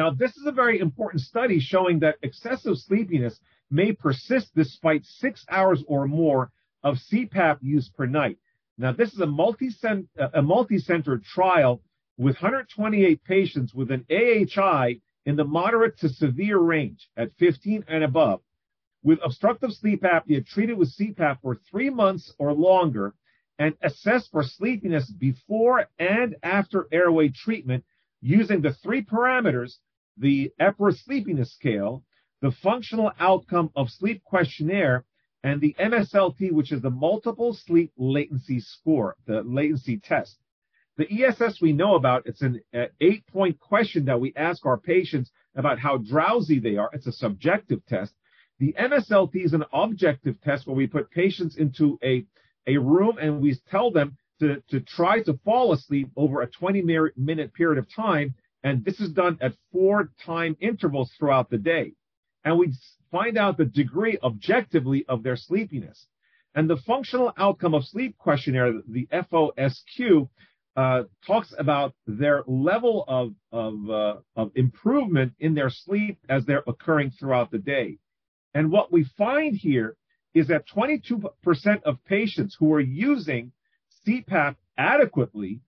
Now, 0.00 0.08
this 0.08 0.34
is 0.38 0.46
a 0.46 0.52
very 0.52 0.80
important 0.80 1.20
study 1.20 1.60
showing 1.60 1.98
that 1.98 2.16
excessive 2.22 2.78
sleepiness 2.78 3.38
may 3.70 3.92
persist 3.92 4.50
despite 4.54 5.04
six 5.04 5.44
hours 5.50 5.84
or 5.86 6.08
more 6.08 6.50
of 6.82 6.96
CPAP 6.96 7.58
use 7.60 7.90
per 7.90 8.06
night. 8.06 8.38
Now, 8.78 8.92
this 8.92 9.12
is 9.12 9.20
a 9.20 9.26
multi-center, 9.26 10.08
a 10.32 10.40
multi-center 10.40 11.18
trial 11.18 11.82
with 12.16 12.36
128 12.36 13.22
patients 13.24 13.74
with 13.74 13.90
an 13.90 14.06
AHI 14.10 15.02
in 15.26 15.36
the 15.36 15.44
moderate 15.44 15.98
to 15.98 16.08
severe 16.08 16.56
range 16.56 17.10
at 17.18 17.34
15 17.34 17.84
and 17.86 18.02
above, 18.02 18.40
with 19.02 19.18
obstructive 19.22 19.74
sleep 19.74 20.00
apnea 20.00 20.46
treated 20.46 20.78
with 20.78 20.96
CPAP 20.96 21.42
for 21.42 21.60
three 21.70 21.90
months 21.90 22.32
or 22.38 22.54
longer 22.54 23.12
and 23.58 23.74
assessed 23.82 24.30
for 24.30 24.44
sleepiness 24.44 25.10
before 25.10 25.88
and 25.98 26.36
after 26.42 26.88
airway 26.90 27.28
treatment 27.28 27.84
using 28.22 28.62
the 28.62 28.72
three 28.72 29.02
parameters, 29.02 29.76
the 30.20 30.52
Epworth 30.60 30.98
Sleepiness 30.98 31.52
Scale, 31.54 32.04
the 32.42 32.52
Functional 32.62 33.10
Outcome 33.18 33.70
of 33.74 33.88
Sleep 33.90 34.22
Questionnaire, 34.22 35.04
and 35.42 35.60
the 35.60 35.74
MSLT, 35.80 36.52
which 36.52 36.70
is 36.70 36.82
the 36.82 36.90
Multiple 36.90 37.54
Sleep 37.54 37.92
Latency 37.96 38.60
Score, 38.60 39.16
the 39.26 39.42
latency 39.42 39.98
test. 39.98 40.36
The 40.98 41.24
ESS 41.24 41.62
we 41.62 41.72
know 41.72 41.94
about, 41.94 42.26
it's 42.26 42.42
an 42.42 42.60
uh, 42.74 42.86
eight 43.00 43.26
point 43.26 43.58
question 43.58 44.04
that 44.04 44.20
we 44.20 44.34
ask 44.36 44.66
our 44.66 44.76
patients 44.76 45.30
about 45.56 45.78
how 45.78 45.96
drowsy 45.96 46.60
they 46.60 46.76
are. 46.76 46.90
It's 46.92 47.06
a 47.06 47.12
subjective 47.12 47.84
test. 47.86 48.12
The 48.58 48.74
MSLT 48.78 49.36
is 49.36 49.54
an 49.54 49.64
objective 49.72 50.38
test 50.42 50.66
where 50.66 50.76
we 50.76 50.86
put 50.86 51.10
patients 51.10 51.56
into 51.56 51.98
a, 52.04 52.26
a 52.66 52.76
room 52.76 53.16
and 53.18 53.40
we 53.40 53.58
tell 53.70 53.90
them 53.90 54.18
to, 54.40 54.62
to 54.68 54.80
try 54.80 55.22
to 55.22 55.38
fall 55.44 55.72
asleep 55.72 56.10
over 56.16 56.42
a 56.42 56.50
20 56.50 56.82
minute 57.16 57.54
period 57.54 57.78
of 57.78 57.86
time. 57.94 58.34
And 58.62 58.84
this 58.84 59.00
is 59.00 59.10
done 59.10 59.38
at 59.40 59.54
four 59.72 60.10
time 60.24 60.56
intervals 60.60 61.10
throughout 61.18 61.50
the 61.50 61.58
day. 61.58 61.94
And 62.44 62.58
we 62.58 62.74
find 63.10 63.36
out 63.38 63.56
the 63.56 63.64
degree 63.64 64.18
objectively 64.22 65.04
of 65.08 65.22
their 65.22 65.36
sleepiness. 65.36 66.06
And 66.54 66.68
the 66.68 66.76
functional 66.76 67.32
outcome 67.36 67.74
of 67.74 67.84
sleep 67.84 68.18
questionnaire, 68.18 68.72
the 68.88 69.08
FOSQ, 69.12 70.28
uh, 70.76 71.02
talks 71.26 71.52
about 71.58 71.94
their 72.06 72.42
level 72.46 73.04
of 73.08 73.34
of, 73.52 73.90
uh, 73.90 74.16
of 74.36 74.52
improvement 74.54 75.32
in 75.38 75.54
their 75.54 75.70
sleep 75.70 76.18
as 76.28 76.44
they're 76.44 76.62
occurring 76.66 77.10
throughout 77.10 77.50
the 77.50 77.58
day. 77.58 77.98
And 78.54 78.70
what 78.70 78.92
we 78.92 79.04
find 79.16 79.56
here 79.56 79.96
is 80.34 80.48
that 80.48 80.68
22% 80.68 81.82
of 81.84 82.04
patients 82.04 82.56
who 82.58 82.72
are 82.72 82.80
using 82.80 83.52
CPAP 84.06 84.56
adequately 84.78 85.60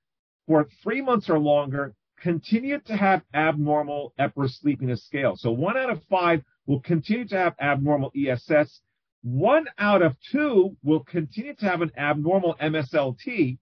for 0.47 0.69
three 0.83 1.01
months 1.03 1.29
or 1.29 1.39
longer 1.39 1.95
continue 2.23 2.79
to 2.79 2.97
have 2.97 3.23
abnormal 3.35 4.15
Epworth 4.19 4.53
sleepiness 4.53 5.05
scale. 5.05 5.37
So 5.37 5.51
one 5.51 5.77
out 5.77 5.91
of 5.91 6.03
five 6.09 6.43
will 6.67 6.81
continue 6.81 7.27
to 7.29 7.37
have 7.37 7.55
abnormal 7.61 8.13
ESS. 8.17 8.81
One 9.23 9.67
out 9.77 10.03
of 10.03 10.17
two 10.31 10.77
will 10.83 11.03
continue 11.05 11.55
to 11.57 11.67
have 11.67 11.83
an 11.83 11.91
abnormal 11.97 12.57
MSLT, 12.61 13.59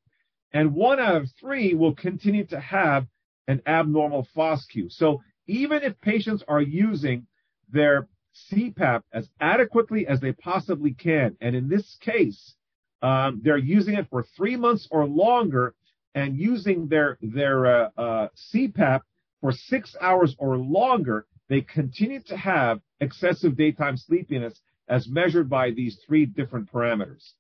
and 0.52 0.74
one 0.74 1.00
out 1.00 1.16
of 1.16 1.28
three 1.40 1.74
will 1.74 1.94
continue 1.94 2.46
to 2.46 2.60
have 2.60 3.06
an 3.48 3.62
abnormal 3.66 4.28
FOSQ. 4.36 4.92
So 4.92 5.22
even 5.46 5.82
if 5.82 6.00
patients 6.00 6.44
are 6.46 6.62
using 6.62 7.26
their 7.70 8.08
CPAP 8.52 9.02
as 9.12 9.28
adequately 9.40 10.06
as 10.06 10.20
they 10.20 10.32
possibly 10.32 10.92
can, 10.92 11.36
and 11.40 11.56
in 11.56 11.68
this 11.68 11.96
case, 12.00 12.54
um, 13.02 13.40
they're 13.42 13.56
using 13.56 13.94
it 13.94 14.06
for 14.10 14.24
three 14.36 14.56
months 14.56 14.86
or 14.90 15.06
longer, 15.06 15.74
and 16.14 16.36
using 16.36 16.88
their 16.88 17.18
their 17.20 17.66
uh, 17.66 17.88
uh, 17.96 18.28
CPAP 18.52 19.00
for 19.40 19.52
six 19.52 19.96
hours 20.00 20.34
or 20.38 20.56
longer, 20.56 21.26
they 21.48 21.60
continue 21.62 22.20
to 22.22 22.36
have 22.36 22.80
excessive 23.00 23.56
daytime 23.56 23.96
sleepiness 23.96 24.60
as 24.88 25.08
measured 25.08 25.48
by 25.48 25.70
these 25.70 25.98
three 26.06 26.26
different 26.26 26.70
parameters. 26.70 27.32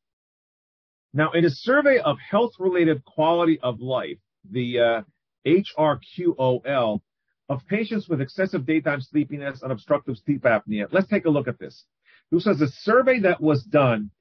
Now, 1.12 1.32
in 1.32 1.44
a 1.44 1.50
survey 1.50 1.98
of 1.98 2.16
health-related 2.18 3.04
quality 3.04 3.58
of 3.60 3.80
life, 3.80 4.18
the 4.48 4.78
uh, 4.78 5.02
HRQOL, 5.46 7.00
of 7.48 7.66
patients 7.66 8.08
with 8.08 8.20
excessive 8.20 8.64
daytime 8.64 9.00
sleepiness 9.00 9.62
and 9.62 9.72
obstructive 9.72 10.16
sleep 10.18 10.42
apnea, 10.42 10.86
let's 10.92 11.08
take 11.08 11.24
a 11.24 11.30
look 11.30 11.48
at 11.48 11.58
this. 11.58 11.84
This 12.30 12.46
was 12.46 12.60
a 12.60 12.68
survey 12.68 13.18
that 13.20 13.40
was 13.40 13.64
done, 13.64 14.12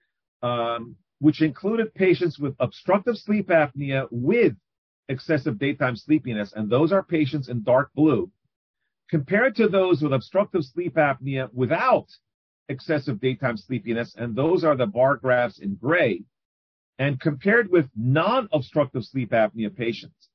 um, 0.41 0.95
which 1.19 1.41
included 1.41 1.93
patients 1.93 2.39
with 2.39 2.55
obstructive 2.59 3.17
sleep 3.17 3.47
apnea 3.47 4.07
with 4.11 4.53
excessive 5.07 5.59
daytime 5.59 5.95
sleepiness, 5.95 6.53
and 6.55 6.69
those 6.69 6.91
are 6.91 7.03
patients 7.03 7.49
in 7.49 7.63
dark 7.63 7.91
blue, 7.93 8.31
compared 9.09 9.55
to 9.55 9.67
those 9.67 10.01
with 10.01 10.13
obstructive 10.13 10.63
sleep 10.63 10.95
apnea 10.95 11.51
without 11.53 12.07
excessive 12.69 13.19
daytime 13.19 13.57
sleepiness, 13.57 14.15
and 14.17 14.35
those 14.35 14.63
are 14.63 14.75
the 14.75 14.85
bar 14.85 15.15
graphs 15.17 15.59
in 15.59 15.75
gray 15.75 16.23
and 16.99 17.19
compared 17.19 17.71
with 17.71 17.89
non-obstructive 17.95 19.03
sleep 19.03 19.31
apnea 19.31 19.75
patients. 19.75 20.29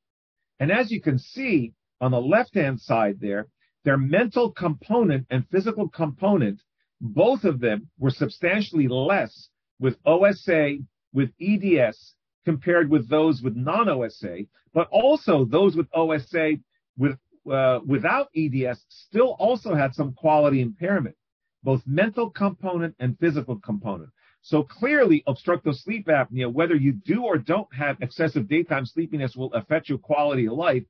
And 0.58 0.72
as 0.72 0.90
you 0.90 1.00
can 1.00 1.18
see 1.18 1.72
on 2.00 2.10
the 2.10 2.20
left-hand 2.20 2.80
side 2.80 3.18
there, 3.20 3.48
their 3.84 3.98
mental 3.98 4.50
component 4.50 5.26
and 5.30 5.46
physical 5.50 5.88
component, 5.88 6.60
both 7.00 7.44
of 7.44 7.60
them 7.60 7.90
were 7.98 8.10
substantially 8.10 8.88
less 8.88 9.50
with 9.84 9.98
OSA, 10.06 10.78
with 11.12 11.30
EDS, 11.38 12.14
compared 12.46 12.88
with 12.88 13.06
those 13.10 13.42
with 13.42 13.54
non-OSA, 13.54 14.46
but 14.72 14.88
also 14.90 15.44
those 15.44 15.76
with 15.76 15.86
OSA 15.92 16.54
with 16.96 17.18
uh, 17.52 17.80
without 17.86 18.28
EDS 18.34 18.82
still 18.88 19.36
also 19.38 19.74
had 19.74 19.94
some 19.94 20.14
quality 20.14 20.62
impairment, 20.62 21.14
both 21.62 21.82
mental 21.86 22.30
component 22.30 22.94
and 22.98 23.18
physical 23.18 23.56
component. 23.60 24.08
So 24.40 24.62
clearly, 24.62 25.22
obstructive 25.26 25.74
sleep 25.76 26.06
apnea, 26.06 26.50
whether 26.50 26.74
you 26.74 26.92
do 26.92 27.24
or 27.24 27.36
don't 27.36 27.68
have 27.74 27.98
excessive 28.00 28.48
daytime 28.48 28.86
sleepiness, 28.86 29.36
will 29.36 29.52
affect 29.52 29.90
your 29.90 29.98
quality 29.98 30.46
of 30.46 30.54
life, 30.54 30.84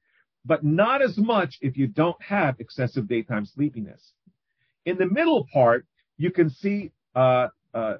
but 0.45 0.63
not 0.63 1.03
as 1.03 1.19
much 1.19 1.59
if 1.61 1.77
you 1.77 1.89
don't 1.89 2.21
have 2.23 2.61
excessive 2.61 3.09
daytime 3.09 3.45
sleepiness. 3.45 4.13
In 4.87 4.99
the 4.99 5.07
middle 5.07 5.49
part, 5.53 5.85
you 6.17 6.31
can 6.31 6.49
see 6.49 6.93
uh, 7.17 7.49
uh, 7.73 7.95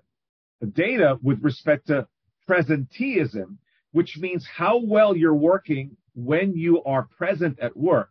data 0.65 1.19
with 1.23 1.43
respect 1.43 1.87
to 1.89 2.07
presenteeism, 2.49 3.57
which 3.93 4.17
means 4.19 4.47
how 4.47 4.79
well 4.79 5.17
you're 5.17 5.35
working 5.35 5.97
when 6.15 6.55
you 6.55 6.83
are 6.85 7.09
present 7.17 7.59
at 7.61 7.77
work. 7.77 8.11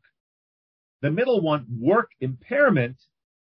the 1.01 1.11
middle 1.11 1.41
one, 1.41 1.65
work 1.79 2.11
impairment, 2.21 2.95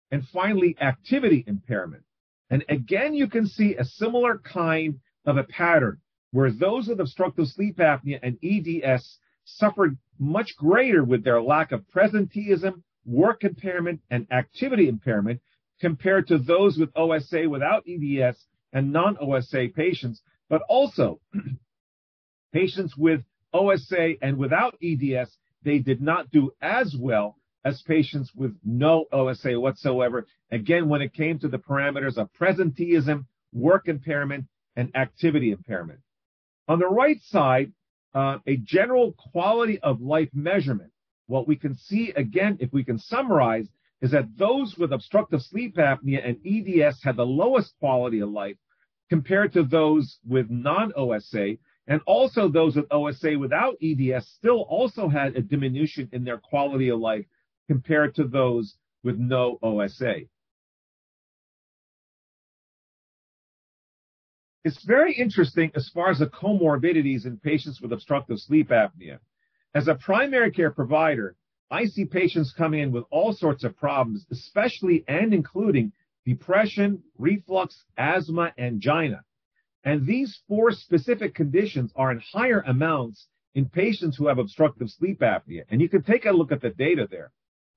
and 0.09 0.27
finally, 0.29 0.75
activity 0.81 1.43
impairment. 1.45 2.03
And 2.49 2.65
again, 2.67 3.13
you 3.13 3.27
can 3.27 3.45
see 3.45 3.75
a 3.75 3.85
similar 3.85 4.39
kind 4.39 4.99
of 5.25 5.37
a 5.37 5.43
pattern 5.43 6.01
where 6.31 6.51
those 6.51 6.87
with 6.87 6.99
obstructive 6.99 7.47
sleep 7.47 7.77
apnea 7.77 8.19
and 8.23 8.37
EDS 8.43 9.19
suffered 9.45 9.97
much 10.17 10.55
greater 10.57 11.03
with 11.03 11.23
their 11.23 11.41
lack 11.41 11.71
of 11.71 11.85
presenteeism, 11.95 12.81
work 13.05 13.43
impairment, 13.43 14.01
and 14.09 14.27
activity 14.31 14.87
impairment 14.87 15.39
compared 15.79 16.27
to 16.27 16.37
those 16.37 16.77
with 16.77 16.89
OSA 16.95 17.47
without 17.49 17.83
EDS 17.87 18.45
and 18.73 18.91
non-OSA 18.91 19.69
patients, 19.75 20.21
but 20.49 20.61
also 20.69 21.19
patients 22.53 22.95
with 22.97 23.21
OSA 23.53 24.13
and 24.21 24.37
without 24.37 24.77
EDS, 24.83 25.35
they 25.63 25.79
did 25.79 26.01
not 26.01 26.31
do 26.31 26.51
as 26.61 26.95
well 26.97 27.37
as 27.63 27.81
patients 27.83 28.31
with 28.35 28.55
no 28.63 29.05
OSA 29.11 29.59
whatsoever. 29.59 30.25
Again, 30.51 30.89
when 30.89 31.01
it 31.01 31.13
came 31.13 31.37
to 31.39 31.47
the 31.47 31.59
parameters 31.59 32.17
of 32.17 32.29
presenteeism, 32.33 33.25
work 33.53 33.87
impairment, 33.87 34.45
and 34.75 34.95
activity 34.95 35.51
impairment. 35.51 35.99
On 36.67 36.79
the 36.79 36.87
right 36.87 37.21
side, 37.23 37.71
uh, 38.13 38.37
a 38.47 38.57
general 38.57 39.13
quality 39.31 39.79
of 39.79 40.01
life 40.01 40.29
measurement. 40.33 40.91
What 41.27 41.47
we 41.47 41.55
can 41.55 41.75
see 41.75 42.11
again, 42.15 42.57
if 42.59 42.73
we 42.73 42.83
can 42.83 42.99
summarize, 42.99 43.67
is 44.01 44.11
that 44.11 44.37
those 44.37 44.75
with 44.77 44.93
obstructive 44.93 45.41
sleep 45.41 45.75
apnea 45.77 46.27
and 46.27 46.37
EDS 46.45 47.03
had 47.03 47.15
the 47.15 47.25
lowest 47.25 47.73
quality 47.79 48.19
of 48.19 48.29
life 48.29 48.57
compared 49.09 49.53
to 49.53 49.63
those 49.63 50.17
with 50.27 50.49
non-OSA, 50.49 51.57
and 51.87 52.01
also 52.05 52.47
those 52.47 52.75
with 52.75 52.85
OSA 52.91 53.37
without 53.37 53.75
EDS 53.81 54.27
still 54.37 54.61
also 54.61 55.07
had 55.07 55.35
a 55.35 55.41
diminution 55.41 56.09
in 56.13 56.23
their 56.23 56.37
quality 56.37 56.89
of 56.89 56.99
life 56.99 57.25
compared 57.67 58.15
to 58.15 58.23
those 58.23 58.75
with 59.03 59.17
no 59.17 59.59
OSA. 59.61 60.21
It's 64.63 64.83
very 64.85 65.13
interesting 65.13 65.71
as 65.75 65.89
far 65.89 66.09
as 66.09 66.19
the 66.19 66.27
comorbidities 66.27 67.25
in 67.25 67.37
patients 67.37 67.81
with 67.81 67.91
obstructive 67.91 68.39
sleep 68.39 68.69
apnea. 68.69 69.19
As 69.73 69.87
a 69.87 69.95
primary 69.95 70.51
care 70.51 70.71
provider, 70.71 71.35
I 71.71 71.85
see 71.85 72.05
patients 72.05 72.53
coming 72.55 72.81
in 72.81 72.91
with 72.91 73.05
all 73.09 73.31
sorts 73.33 73.63
of 73.63 73.77
problems, 73.77 74.25
especially 74.29 75.05
and 75.07 75.33
including 75.33 75.93
depression, 76.25 77.01
reflux, 77.17 77.85
asthma, 77.97 78.53
and 78.57 78.75
angina. 78.75 79.23
And 79.83 80.05
these 80.05 80.41
four 80.47 80.71
specific 80.71 81.33
conditions 81.33 81.91
are 81.95 82.11
in 82.11 82.19
higher 82.19 82.59
amounts 82.67 83.27
in 83.55 83.69
patients 83.69 84.17
who 84.17 84.27
have 84.27 84.37
obstructive 84.37 84.89
sleep 84.89 85.21
apnea. 85.21 85.63
And 85.69 85.81
you 85.81 85.89
can 85.89 86.03
take 86.03 86.25
a 86.25 86.31
look 86.31 86.51
at 86.51 86.61
the 86.61 86.69
data 86.69 87.07
there. 87.09 87.31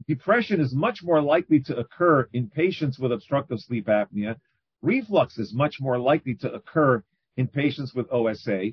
Depression 0.07 0.61
is 0.61 0.75
much 0.75 1.03
more 1.03 1.23
likely 1.23 1.61
to 1.61 1.77
occur 1.77 2.29
in 2.33 2.51
patients 2.51 2.99
with 2.99 3.13
obstructive 3.13 3.61
sleep 3.61 3.87
apnea. 3.87 4.37
Reflux 4.83 5.39
is 5.39 5.55
much 5.55 5.77
more 5.81 5.99
likely 5.99 6.35
to 6.35 6.53
occur 6.53 7.03
in 7.37 7.49
patients 7.49 7.95
with 7.95 8.07
OSA. 8.11 8.73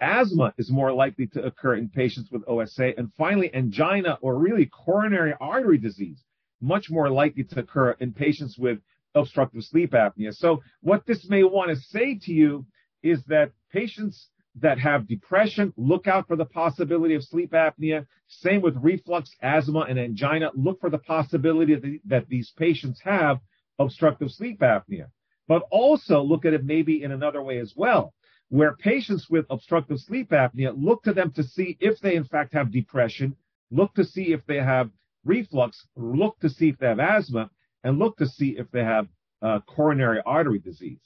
Asthma 0.00 0.54
is 0.58 0.70
more 0.70 0.92
likely 0.92 1.26
to 1.28 1.42
occur 1.42 1.74
in 1.74 1.88
patients 1.88 2.30
with 2.30 2.42
OSA. 2.46 2.96
And 2.96 3.12
finally, 3.14 3.54
angina 3.54 4.18
or 4.20 4.38
really 4.38 4.66
coronary 4.66 5.34
artery 5.40 5.78
disease, 5.78 6.22
much 6.60 6.90
more 6.90 7.10
likely 7.10 7.44
to 7.44 7.60
occur 7.60 7.92
in 8.00 8.12
patients 8.12 8.56
with 8.58 8.78
obstructive 9.14 9.64
sleep 9.64 9.92
apnea. 9.92 10.32
So 10.34 10.62
what 10.80 11.06
this 11.06 11.28
may 11.28 11.42
want 11.42 11.70
to 11.70 11.76
say 11.76 12.18
to 12.22 12.32
you 12.32 12.66
is 13.02 13.22
that 13.24 13.52
patients 13.72 14.28
that 14.60 14.78
have 14.78 15.06
depression, 15.06 15.72
look 15.76 16.06
out 16.06 16.26
for 16.26 16.36
the 16.36 16.44
possibility 16.44 17.14
of 17.14 17.22
sleep 17.22 17.52
apnea. 17.52 18.06
Same 18.28 18.60
with 18.60 18.76
reflux, 18.76 19.30
asthma, 19.40 19.80
and 19.80 19.98
angina. 19.98 20.50
Look 20.54 20.80
for 20.80 20.90
the 20.90 20.98
possibility 20.98 22.00
that 22.06 22.28
these 22.28 22.52
patients 22.56 23.00
have 23.04 23.38
obstructive 23.78 24.30
sleep 24.30 24.60
apnea. 24.60 25.06
But 25.46 25.62
also 25.70 26.20
look 26.22 26.44
at 26.44 26.54
it 26.54 26.64
maybe 26.64 27.02
in 27.02 27.12
another 27.12 27.42
way 27.42 27.58
as 27.58 27.72
well, 27.76 28.12
where 28.50 28.74
patients 28.76 29.28
with 29.28 29.46
obstructive 29.50 29.98
sleep 30.00 30.30
apnea 30.30 30.72
look 30.76 31.02
to 31.02 31.12
them 31.12 31.30
to 31.32 31.42
see 31.42 31.76
if 31.80 32.00
they 32.00 32.16
in 32.16 32.24
fact 32.24 32.54
have 32.54 32.72
depression, 32.72 33.36
look 33.70 33.94
to 33.94 34.04
see 34.04 34.32
if 34.32 34.44
they 34.46 34.56
have 34.56 34.90
reflux, 35.24 35.86
look 35.96 36.38
to 36.40 36.48
see 36.48 36.68
if 36.68 36.78
they 36.78 36.86
have 36.86 37.00
asthma, 37.00 37.50
and 37.84 37.98
look 37.98 38.16
to 38.16 38.26
see 38.26 38.56
if 38.58 38.70
they 38.70 38.82
have 38.82 39.06
uh, 39.42 39.60
coronary 39.60 40.20
artery 40.24 40.58
disease. 40.58 41.00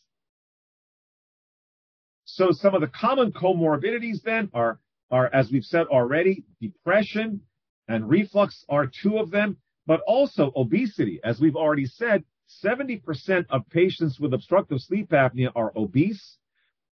So 2.24 2.50
some 2.52 2.74
of 2.74 2.81
the 2.81 2.87
common 2.87 3.33
comorbidities 3.33 4.22
then 4.22 4.48
are, 4.55 4.78
are, 5.11 5.28
as 5.35 5.50
we've 5.50 5.64
said 5.64 5.87
already, 5.88 6.44
depression 6.61 7.40
and 7.88 8.09
reflux 8.09 8.64
are 8.68 8.87
two 8.87 9.18
of 9.18 9.31
them, 9.31 9.59
but 9.87 10.00
also 10.07 10.52
obesity. 10.57 11.20
As 11.24 11.40
we've 11.40 11.57
already 11.57 11.87
said, 11.87 12.24
70% 12.64 13.46
of 13.50 13.68
patients 13.68 14.20
with 14.20 14.33
obstructive 14.33 14.81
sleep 14.81 15.11
apnea 15.11 15.50
are 15.55 15.72
obese, 15.76 16.38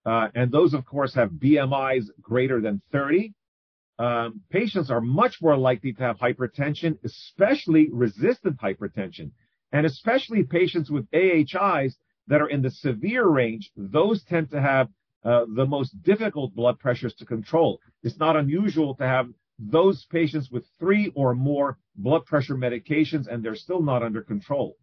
uh, 0.08 0.30
and 0.36 0.52
those, 0.52 0.74
of 0.74 0.86
course, 0.86 1.14
have 1.16 1.32
BMIs 1.32 2.06
greater 2.22 2.62
than 2.62 2.82
30. 2.94 3.34
Um, 4.00 4.42
patients 4.50 4.90
are 4.90 5.02
much 5.02 5.36
more 5.42 5.58
likely 5.58 5.92
to 5.92 6.04
have 6.04 6.18
hypertension, 6.18 6.98
especially 7.04 7.90
resistant 7.92 8.58
hypertension, 8.62 9.32
and 9.74 9.86
especially 9.86 10.44
patients 10.44 10.90
with 10.90 11.06
AHIs 11.14 11.98
that 12.28 12.42
are 12.42 12.48
in 12.48 12.62
the 12.62 12.72
severe 12.72 13.28
range. 13.28 13.70
Those 13.76 14.24
tend 14.24 14.50
to 14.52 14.62
have 14.62 14.88
uh, 15.26 15.46
the 15.54 15.66
most 15.66 16.02
difficult 16.04 16.56
blood 16.56 16.80
pressures 16.80 17.14
to 17.16 17.26
control. 17.26 17.82
It's 18.02 18.18
not 18.18 18.38
unusual 18.38 18.96
to 18.96 19.04
have 19.06 19.28
those 19.60 20.06
patients 20.10 20.50
with 20.50 20.64
three 20.80 21.12
or 21.16 21.36
more 21.36 21.80
blood 21.96 22.26
pressure 22.26 22.56
medications 22.56 23.28
and 23.28 23.44
they're 23.44 23.56
still 23.56 23.82
not 23.82 24.04
under 24.04 24.22
control. 24.22 24.78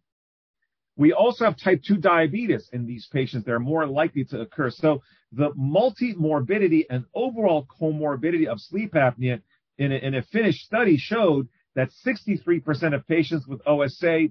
We 0.97 1.11
also 1.11 1.45
have 1.45 1.57
type 1.57 1.81
2 1.85 1.97
diabetes 1.97 2.69
in 2.71 2.85
these 2.85 3.07
patients. 3.11 3.45
They're 3.45 3.59
more 3.59 3.85
likely 3.85 4.23
to 4.25 4.41
occur. 4.41 4.69
So 4.69 5.01
the 5.31 5.51
multi-morbidity 5.55 6.85
and 6.89 7.05
overall 7.13 7.67
comorbidity 7.81 8.47
of 8.47 8.61
sleep 8.61 8.93
apnea 8.93 9.41
in 9.77 9.91
a, 9.91 9.95
in 9.95 10.15
a 10.15 10.21
Finnish 10.23 10.63
study 10.63 10.97
showed 10.97 11.49
that 11.75 11.89
63% 12.05 12.95
of 12.95 13.05
patients 13.07 13.45
with 13.45 13.61
OSA 13.67 14.27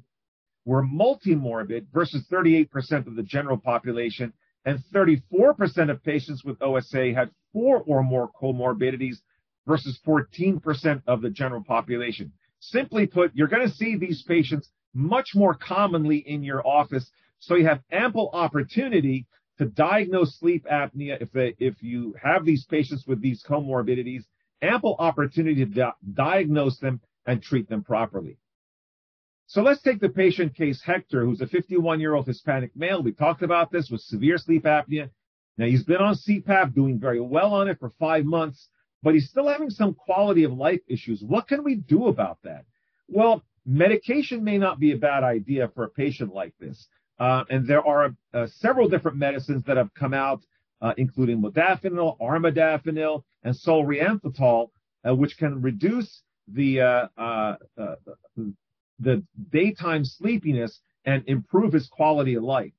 were 0.65 0.83
multimorbid 0.83 1.87
versus 1.93 2.25
38% 2.33 3.07
of 3.07 3.17
the 3.17 3.23
general 3.23 3.59
population 3.59 4.33
and 4.65 4.83
34% 4.95 5.91
of 5.91 6.03
patients 6.03 6.43
with 6.43 6.61
OSA 6.63 7.13
had 7.13 7.31
four 7.53 7.83
or 7.87 8.03
more 8.03 8.31
comorbidities 8.41 9.17
versus 9.67 9.99
14% 10.07 11.03
of 11.07 11.21
the 11.21 11.31
general 11.31 11.63
population. 11.63 12.33
Simply 12.61 13.07
put, 13.07 13.33
you're 13.35 13.49
going 13.49 13.69
to 13.69 13.75
see 13.75 13.97
these 13.97 14.23
patients 14.23 14.71
much 14.95 15.31
more 15.35 15.55
commonly 15.55 16.19
in 16.19 16.43
your 16.43 16.67
office, 16.67 17.11
so 17.41 17.57
you 17.57 17.67
have 17.67 17.83
ample 17.91 18.31
opportunity 18.33 19.27
to 19.59 19.67
diagnose 19.67 20.39
sleep 20.39 20.67
apnea 20.71 21.21
if 21.21 21.31
they, 21.33 21.55
if 21.59 21.83
you 21.83 22.15
have 22.23 22.45
these 22.45 22.65
patients 22.65 23.05
with 23.07 23.21
these 23.21 23.45
comorbidities, 23.49 24.25
ample 24.63 24.97
opportunity 24.99 25.65
to 25.65 25.71
di- 25.71 25.93
diagnose 26.15 26.79
them 26.79 27.01
and 27.27 27.43
treat 27.43 27.69
them 27.69 27.85
properly. 27.85 28.39
So 29.47 29.63
let's 29.63 29.83
take 29.83 30.01
the 30.01 30.09
patient 30.09 30.55
case 30.57 30.83
Hector, 30.83 31.25
who's 31.25 31.41
a 31.41 31.47
51 31.47 32.01
year 32.01 32.15
old 32.15 32.27
Hispanic 32.27 32.75
male. 32.75 33.03
We 33.03 33.13
talked 33.13 33.43
about 33.43 33.71
this 33.71 33.91
with 33.91 34.01
severe 34.01 34.39
sleep 34.39 34.65
apnea. 34.65 35.11
Now 35.59 35.67
he's 35.67 35.85
been 35.85 35.99
on 35.99 36.17
CPAP, 36.17 36.75
doing 36.75 36.99
very 36.99 37.21
well 37.21 37.53
on 37.55 37.69
it 37.69 37.79
for 37.79 37.91
five 38.01 38.25
months, 38.25 38.69
but 39.03 39.15
he's 39.15 39.29
still 39.29 39.47
having 39.47 39.71
some 39.71 39.95
quality 39.95 40.45
of 40.45 40.53
life 40.53 40.81
issues. 40.89 41.23
What 41.23 41.47
can 41.47 41.63
we 41.63 41.77
do 41.77 42.07
about 42.07 42.39
that? 42.43 42.65
Well, 43.07 43.45
medication 43.67 44.45
may 44.45 44.59
not 44.59 44.79
be 44.79 44.93
a 44.93 44.97
bad 44.97 45.23
idea 45.23 45.71
for 45.75 45.85
a 45.85 45.89
patient 45.89 46.33
like 46.35 46.55
this. 46.59 46.89
Uh, 47.19 47.45
and 47.49 47.67
there 47.67 47.87
are 47.87 48.15
uh, 48.33 48.47
several 48.59 48.89
different 48.89 49.17
medicines 49.17 49.63
that 49.67 49.77
have 49.77 49.93
come 49.95 50.13
out, 50.13 50.43
uh, 50.83 50.93
including 50.97 51.41
modafinil, 51.41 52.19
armodafinil, 52.19 53.23
and 53.45 53.55
solriamfetol, 53.55 54.71
uh, 55.09 55.15
which 55.15 55.37
can 55.39 55.63
reduce 55.63 56.23
the 56.49 56.81
uh, 56.81 57.07
uh, 57.17 57.55
the 58.99 59.23
daytime 59.51 60.05
sleepiness 60.05 60.81
and 61.05 61.23
improve 61.27 61.73
his 61.73 61.89
quality 61.89 62.35
of 62.35 62.43
life. 62.43 62.73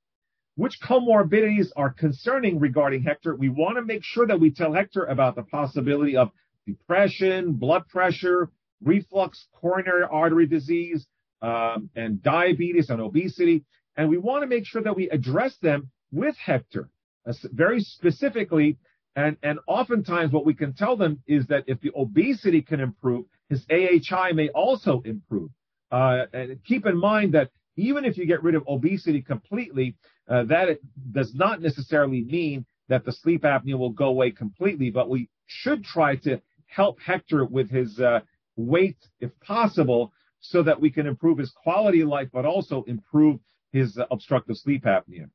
Which 0.55 0.79
comorbidities 0.81 1.67
are 1.75 1.89
concerning 1.89 2.59
regarding 2.59 3.03
Hector? 3.03 3.35
We 3.35 3.49
want 3.49 3.75
to 3.75 3.81
make 3.81 4.03
sure 4.03 4.25
that 4.27 4.39
we 4.39 4.51
tell 4.51 4.73
Hector 4.73 5.05
about 5.05 5.35
the 5.35 5.43
possibility 5.43 6.15
of 6.15 6.31
depression, 6.65 7.53
blood 7.53 7.87
pressure, 7.89 8.49
reflux, 8.83 9.47
coronary 9.53 10.03
artery 10.09 10.47
disease, 10.47 11.07
um, 11.41 11.89
and 11.95 12.21
diabetes 12.21 12.89
and 12.89 13.01
obesity. 13.01 13.63
And 13.97 14.09
we 14.09 14.17
want 14.17 14.43
to 14.43 14.47
make 14.47 14.65
sure 14.65 14.81
that 14.81 14.95
we 14.95 15.09
address 15.09 15.55
them 15.61 15.89
with 16.11 16.35
Hector 16.37 16.89
uh, 17.27 17.33
very 17.51 17.81
specifically. 17.81 18.77
And, 19.15 19.37
and 19.43 19.59
oftentimes 19.67 20.31
what 20.31 20.45
we 20.45 20.53
can 20.53 20.73
tell 20.73 20.97
them 20.97 21.21
is 21.27 21.47
that 21.47 21.63
if 21.67 21.79
the 21.81 21.91
obesity 21.95 22.61
can 22.61 22.79
improve, 22.79 23.25
his 23.49 23.65
AHI 23.71 24.33
may 24.33 24.49
also 24.49 25.01
improve. 25.05 25.51
Uh, 25.91 26.25
and 26.33 26.63
keep 26.65 26.85
in 26.85 26.97
mind 26.97 27.33
that 27.33 27.51
even 27.77 28.05
if 28.05 28.17
you 28.17 28.25
get 28.25 28.43
rid 28.43 28.55
of 28.55 28.63
obesity 28.67 29.21
completely, 29.21 29.95
uh, 30.27 30.43
that 30.45 30.79
does 31.11 31.33
not 31.35 31.61
necessarily 31.61 32.23
mean 32.23 32.65
that 32.87 33.05
the 33.05 33.11
sleep 33.11 33.43
apnea 33.43 33.77
will 33.77 33.91
go 33.91 34.07
away 34.07 34.31
completely, 34.31 34.89
but 34.89 35.09
we 35.09 35.29
should 35.45 35.83
try 35.83 36.15
to 36.15 36.41
help 36.67 36.99
Hector 36.99 37.45
with 37.45 37.69
his 37.69 37.99
uh, 37.99 38.19
weight 38.55 38.97
if 39.19 39.31
possible 39.39 40.11
so 40.39 40.63
that 40.63 40.79
we 40.79 40.89
can 40.89 41.07
improve 41.07 41.37
his 41.37 41.51
quality 41.51 42.01
of 42.01 42.09
life, 42.09 42.29
but 42.31 42.45
also 42.45 42.83
improve 42.87 43.39
his 43.71 43.97
uh, 43.97 44.05
obstructive 44.11 44.57
sleep 44.57 44.83
apnea. 44.85 45.29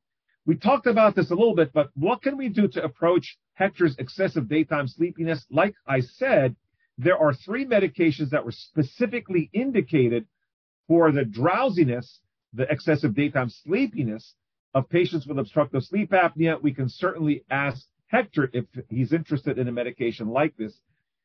We 0.45 0.55
talked 0.55 0.87
about 0.87 1.15
this 1.15 1.29
a 1.29 1.35
little 1.35 1.55
bit, 1.55 1.71
but 1.73 1.89
what 1.93 2.21
can 2.23 2.37
we 2.37 2.49
do 2.49 2.67
to 2.69 2.83
approach 2.83 3.37
Hector's 3.53 3.95
excessive 3.99 4.49
daytime 4.49 4.87
sleepiness? 4.87 5.45
Like 5.51 5.75
I 5.85 5.99
said, 5.99 6.55
there 6.97 7.17
are 7.17 7.33
three 7.33 7.65
medications 7.65 8.31
that 8.31 8.43
were 8.43 8.51
specifically 8.51 9.49
indicated 9.53 10.25
for 10.87 11.11
the 11.11 11.23
drowsiness, 11.23 12.19
the 12.53 12.63
excessive 12.71 13.13
daytime 13.13 13.49
sleepiness 13.49 14.33
of 14.73 14.89
patients 14.89 15.27
with 15.27 15.37
obstructive 15.37 15.83
sleep 15.83 16.11
apnea. 16.11 16.61
We 16.61 16.73
can 16.73 16.89
certainly 16.89 17.43
ask 17.49 17.85
Hector 18.07 18.49
if 18.53 18.65
he's 18.89 19.13
interested 19.13 19.57
in 19.57 19.67
a 19.67 19.71
medication 19.71 20.27
like 20.27 20.57
this. 20.57 20.77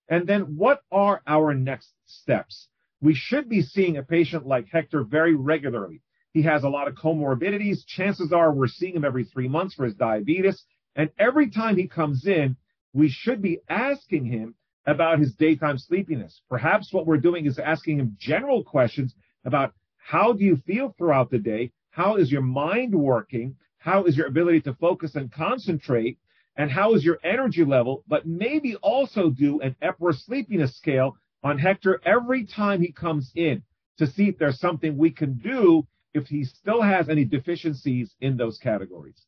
And 0.09 0.27
then 0.27 0.57
what 0.57 0.83
are 0.91 1.23
our 1.27 1.55
next 1.55 1.93
steps? 2.07 2.69
We 3.01 3.15
should 3.15 3.49
be 3.49 3.63
seeing 3.63 3.97
a 3.97 4.03
patient 4.03 4.47
like 4.47 4.69
Hector 4.71 5.05
very 5.05 5.35
regularly. 5.35 6.03
He 6.33 6.43
has 6.43 6.65
a 6.65 6.69
lot 6.69 6.89
of 6.89 6.95
comorbidities. 6.95 7.87
Chances 7.87 8.33
are 8.33 8.53
we're 8.53 8.69
seeing 8.69 8.95
him 8.95 9.05
every 9.05 9.25
three 9.25 9.49
months 9.49 9.75
for 9.75 9.85
his 9.85 9.95
diabetes. 9.95 10.63
And 10.95 11.11
every 11.19 11.51
time 11.51 11.77
he 11.77 11.89
comes 11.89 12.27
in, 12.27 12.57
we 12.93 13.09
should 13.09 13.43
be 13.43 13.61
asking 13.69 14.27
him 14.27 14.55
about 14.87 15.19
his 15.19 15.35
daytime 15.35 15.79
sleepiness. 15.79 16.41
Perhaps 16.49 16.93
what 16.93 17.07
we're 17.07 17.17
doing 17.19 17.47
is 17.47 17.59
asking 17.59 17.99
him 17.99 18.17
general 18.19 18.63
questions 18.63 19.15
about 19.45 19.73
how 19.97 20.33
do 20.33 20.45
you 20.45 20.57
feel 20.67 20.95
throughout 20.97 21.31
the 21.31 21.39
day? 21.39 21.73
How 21.91 22.17
is 22.17 22.31
your 22.31 22.43
mind 22.43 22.95
working? 22.95 23.57
How 23.79 24.05
is 24.05 24.17
your 24.17 24.27
ability 24.27 24.61
to 24.63 24.75
focus 24.75 25.15
and 25.15 25.33
concentrate? 25.33 26.19
And 26.57 26.71
how 26.71 26.95
is 26.95 27.05
your 27.05 27.19
energy 27.23 27.65
level? 27.65 28.03
But 28.09 28.27
maybe 28.27 28.77
also 28.77 29.31
do 29.31 29.61
an 29.61 29.77
Epworth 29.83 30.19
sleepiness 30.21 30.77
scale 30.77 31.17
on 31.43 31.59
Hector 31.59 32.01
every 32.05 32.47
time 32.47 32.81
he 32.81 32.93
comes 32.93 33.31
in 33.35 33.63
to 33.99 34.07
see 34.07 34.29
if 34.29 34.39
there's 34.39 34.59
something 34.59 34.97
we 34.97 35.11
can 35.11 35.35
do 35.35 35.87
if 36.15 36.27
he 36.27 36.45
still 36.45 36.83
has 36.83 37.09
any 37.09 37.25
deficiencies 37.25 38.15
in 38.21 38.37
those 38.37 38.59
categories. 38.59 39.27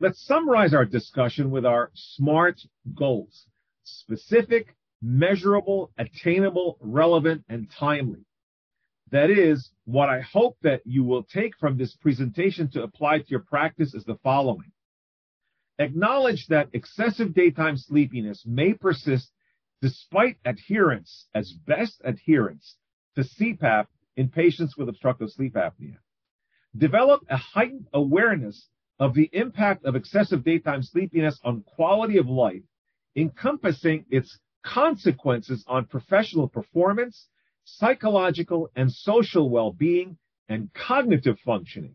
Let's 0.00 0.24
summarize 0.26 0.74
our 0.74 0.84
discussion 0.84 1.50
with 1.50 1.66
our 1.66 1.90
SMART 1.94 2.60
goals 2.94 3.46
specific, 3.84 4.76
measurable, 5.02 5.90
attainable, 5.98 6.78
relevant, 6.80 7.44
and 7.48 7.68
timely. 7.78 8.24
That 9.10 9.30
is, 9.30 9.70
what 9.84 10.08
I 10.08 10.20
hope 10.20 10.56
that 10.62 10.80
you 10.84 11.04
will 11.04 11.24
take 11.24 11.56
from 11.58 11.76
this 11.76 11.94
presentation 11.96 12.70
to 12.70 12.82
apply 12.82 13.18
to 13.18 13.28
your 13.28 13.40
practice 13.40 13.92
is 13.94 14.04
the 14.04 14.16
following. 14.22 14.70
Acknowledge 15.78 16.46
that 16.48 16.68
excessive 16.72 17.34
daytime 17.34 17.76
sleepiness 17.76 18.44
may 18.46 18.74
persist 18.74 19.32
despite 19.80 20.36
adherence, 20.44 21.26
as 21.34 21.52
best 21.52 22.00
adherence, 22.04 22.76
to 23.16 23.22
CPAP 23.22 23.86
in 24.16 24.28
patients 24.28 24.76
with 24.76 24.88
obstructive 24.88 25.30
sleep 25.30 25.54
apnea. 25.54 25.96
Develop 26.76 27.22
a 27.28 27.36
heightened 27.36 27.86
awareness 27.92 28.68
of 28.98 29.14
the 29.14 29.28
impact 29.32 29.84
of 29.84 29.96
excessive 29.96 30.44
daytime 30.44 30.82
sleepiness 30.82 31.38
on 31.42 31.62
quality 31.62 32.18
of 32.18 32.28
life 32.28 32.62
encompassing 33.16 34.04
its 34.10 34.38
consequences 34.62 35.64
on 35.66 35.84
professional 35.86 36.48
performance, 36.48 37.26
psychological 37.64 38.70
and 38.76 38.90
social 38.90 39.50
well-being, 39.50 40.16
and 40.48 40.72
cognitive 40.72 41.38
functioning. 41.44 41.94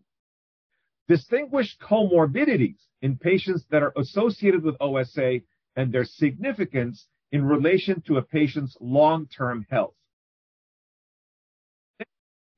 Distinguish 1.08 1.78
comorbidities 1.78 2.80
in 3.02 3.18
patients 3.18 3.66
that 3.70 3.84
are 3.84 3.94
associated 3.96 4.64
with 4.64 4.76
OSA 4.82 5.40
and 5.76 5.92
their 5.92 6.06
significance 6.06 7.08
in 7.32 7.46
relation 7.46 8.02
to 8.02 8.18
a 8.18 8.22
patient's 8.22 8.76
long-term 8.80 9.66
health. 9.70 9.94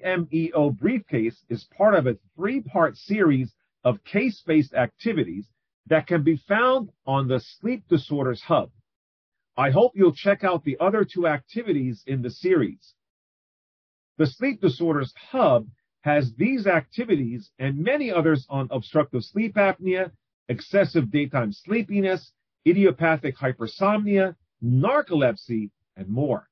MEO 0.02 0.72
briefcase 0.72 1.44
is 1.50 1.68
part 1.78 1.94
of 1.94 2.08
a 2.08 2.18
three-part 2.36 2.96
series 2.96 3.54
of 3.84 4.04
case-based 4.04 4.74
activities 4.74 5.48
that 5.88 6.08
can 6.08 6.24
be 6.24 6.38
found 6.48 6.90
on 7.06 7.28
the 7.28 7.40
Sleep 7.40 7.84
Disorders 7.90 8.42
Hub. 8.42 8.72
I 9.58 9.72
hope 9.72 9.92
you'll 9.96 10.14
check 10.14 10.44
out 10.44 10.64
the 10.64 10.78
other 10.80 11.04
two 11.04 11.28
activities 11.28 12.04
in 12.08 12.22
the 12.22 12.30
series. 12.30 12.94
The 14.18 14.28
Sleep 14.28 14.62
Disorders 14.62 15.14
Hub 15.32 15.68
has 16.10 16.34
these 16.38 16.66
activities 16.66 17.52
and 17.60 17.78
many 17.78 18.12
others 18.12 18.44
on 18.50 18.68
obstructive 18.72 19.24
sleep 19.24 19.54
apnea, 19.56 20.10
excessive 20.48 21.12
daytime 21.12 21.52
sleepiness, 21.52 22.32
idiopathic 22.68 23.38
hypersomnia, 23.38 24.36
narcolepsy, 24.64 25.70
and 25.96 26.08
more. 26.10 26.50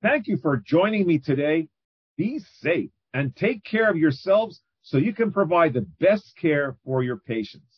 Thank 0.00 0.26
you 0.26 0.38
for 0.38 0.56
joining 0.56 1.06
me 1.06 1.18
today. 1.18 1.68
Be 2.16 2.40
safe 2.60 2.90
and 3.12 3.36
take 3.36 3.62
care 3.62 3.90
of 3.90 3.98
yourselves 3.98 4.62
so 4.80 4.96
you 4.96 5.12
can 5.12 5.30
provide 5.30 5.74
the 5.74 5.86
best 6.00 6.34
care 6.40 6.78
for 6.86 7.02
your 7.02 7.18
patients. 7.18 7.77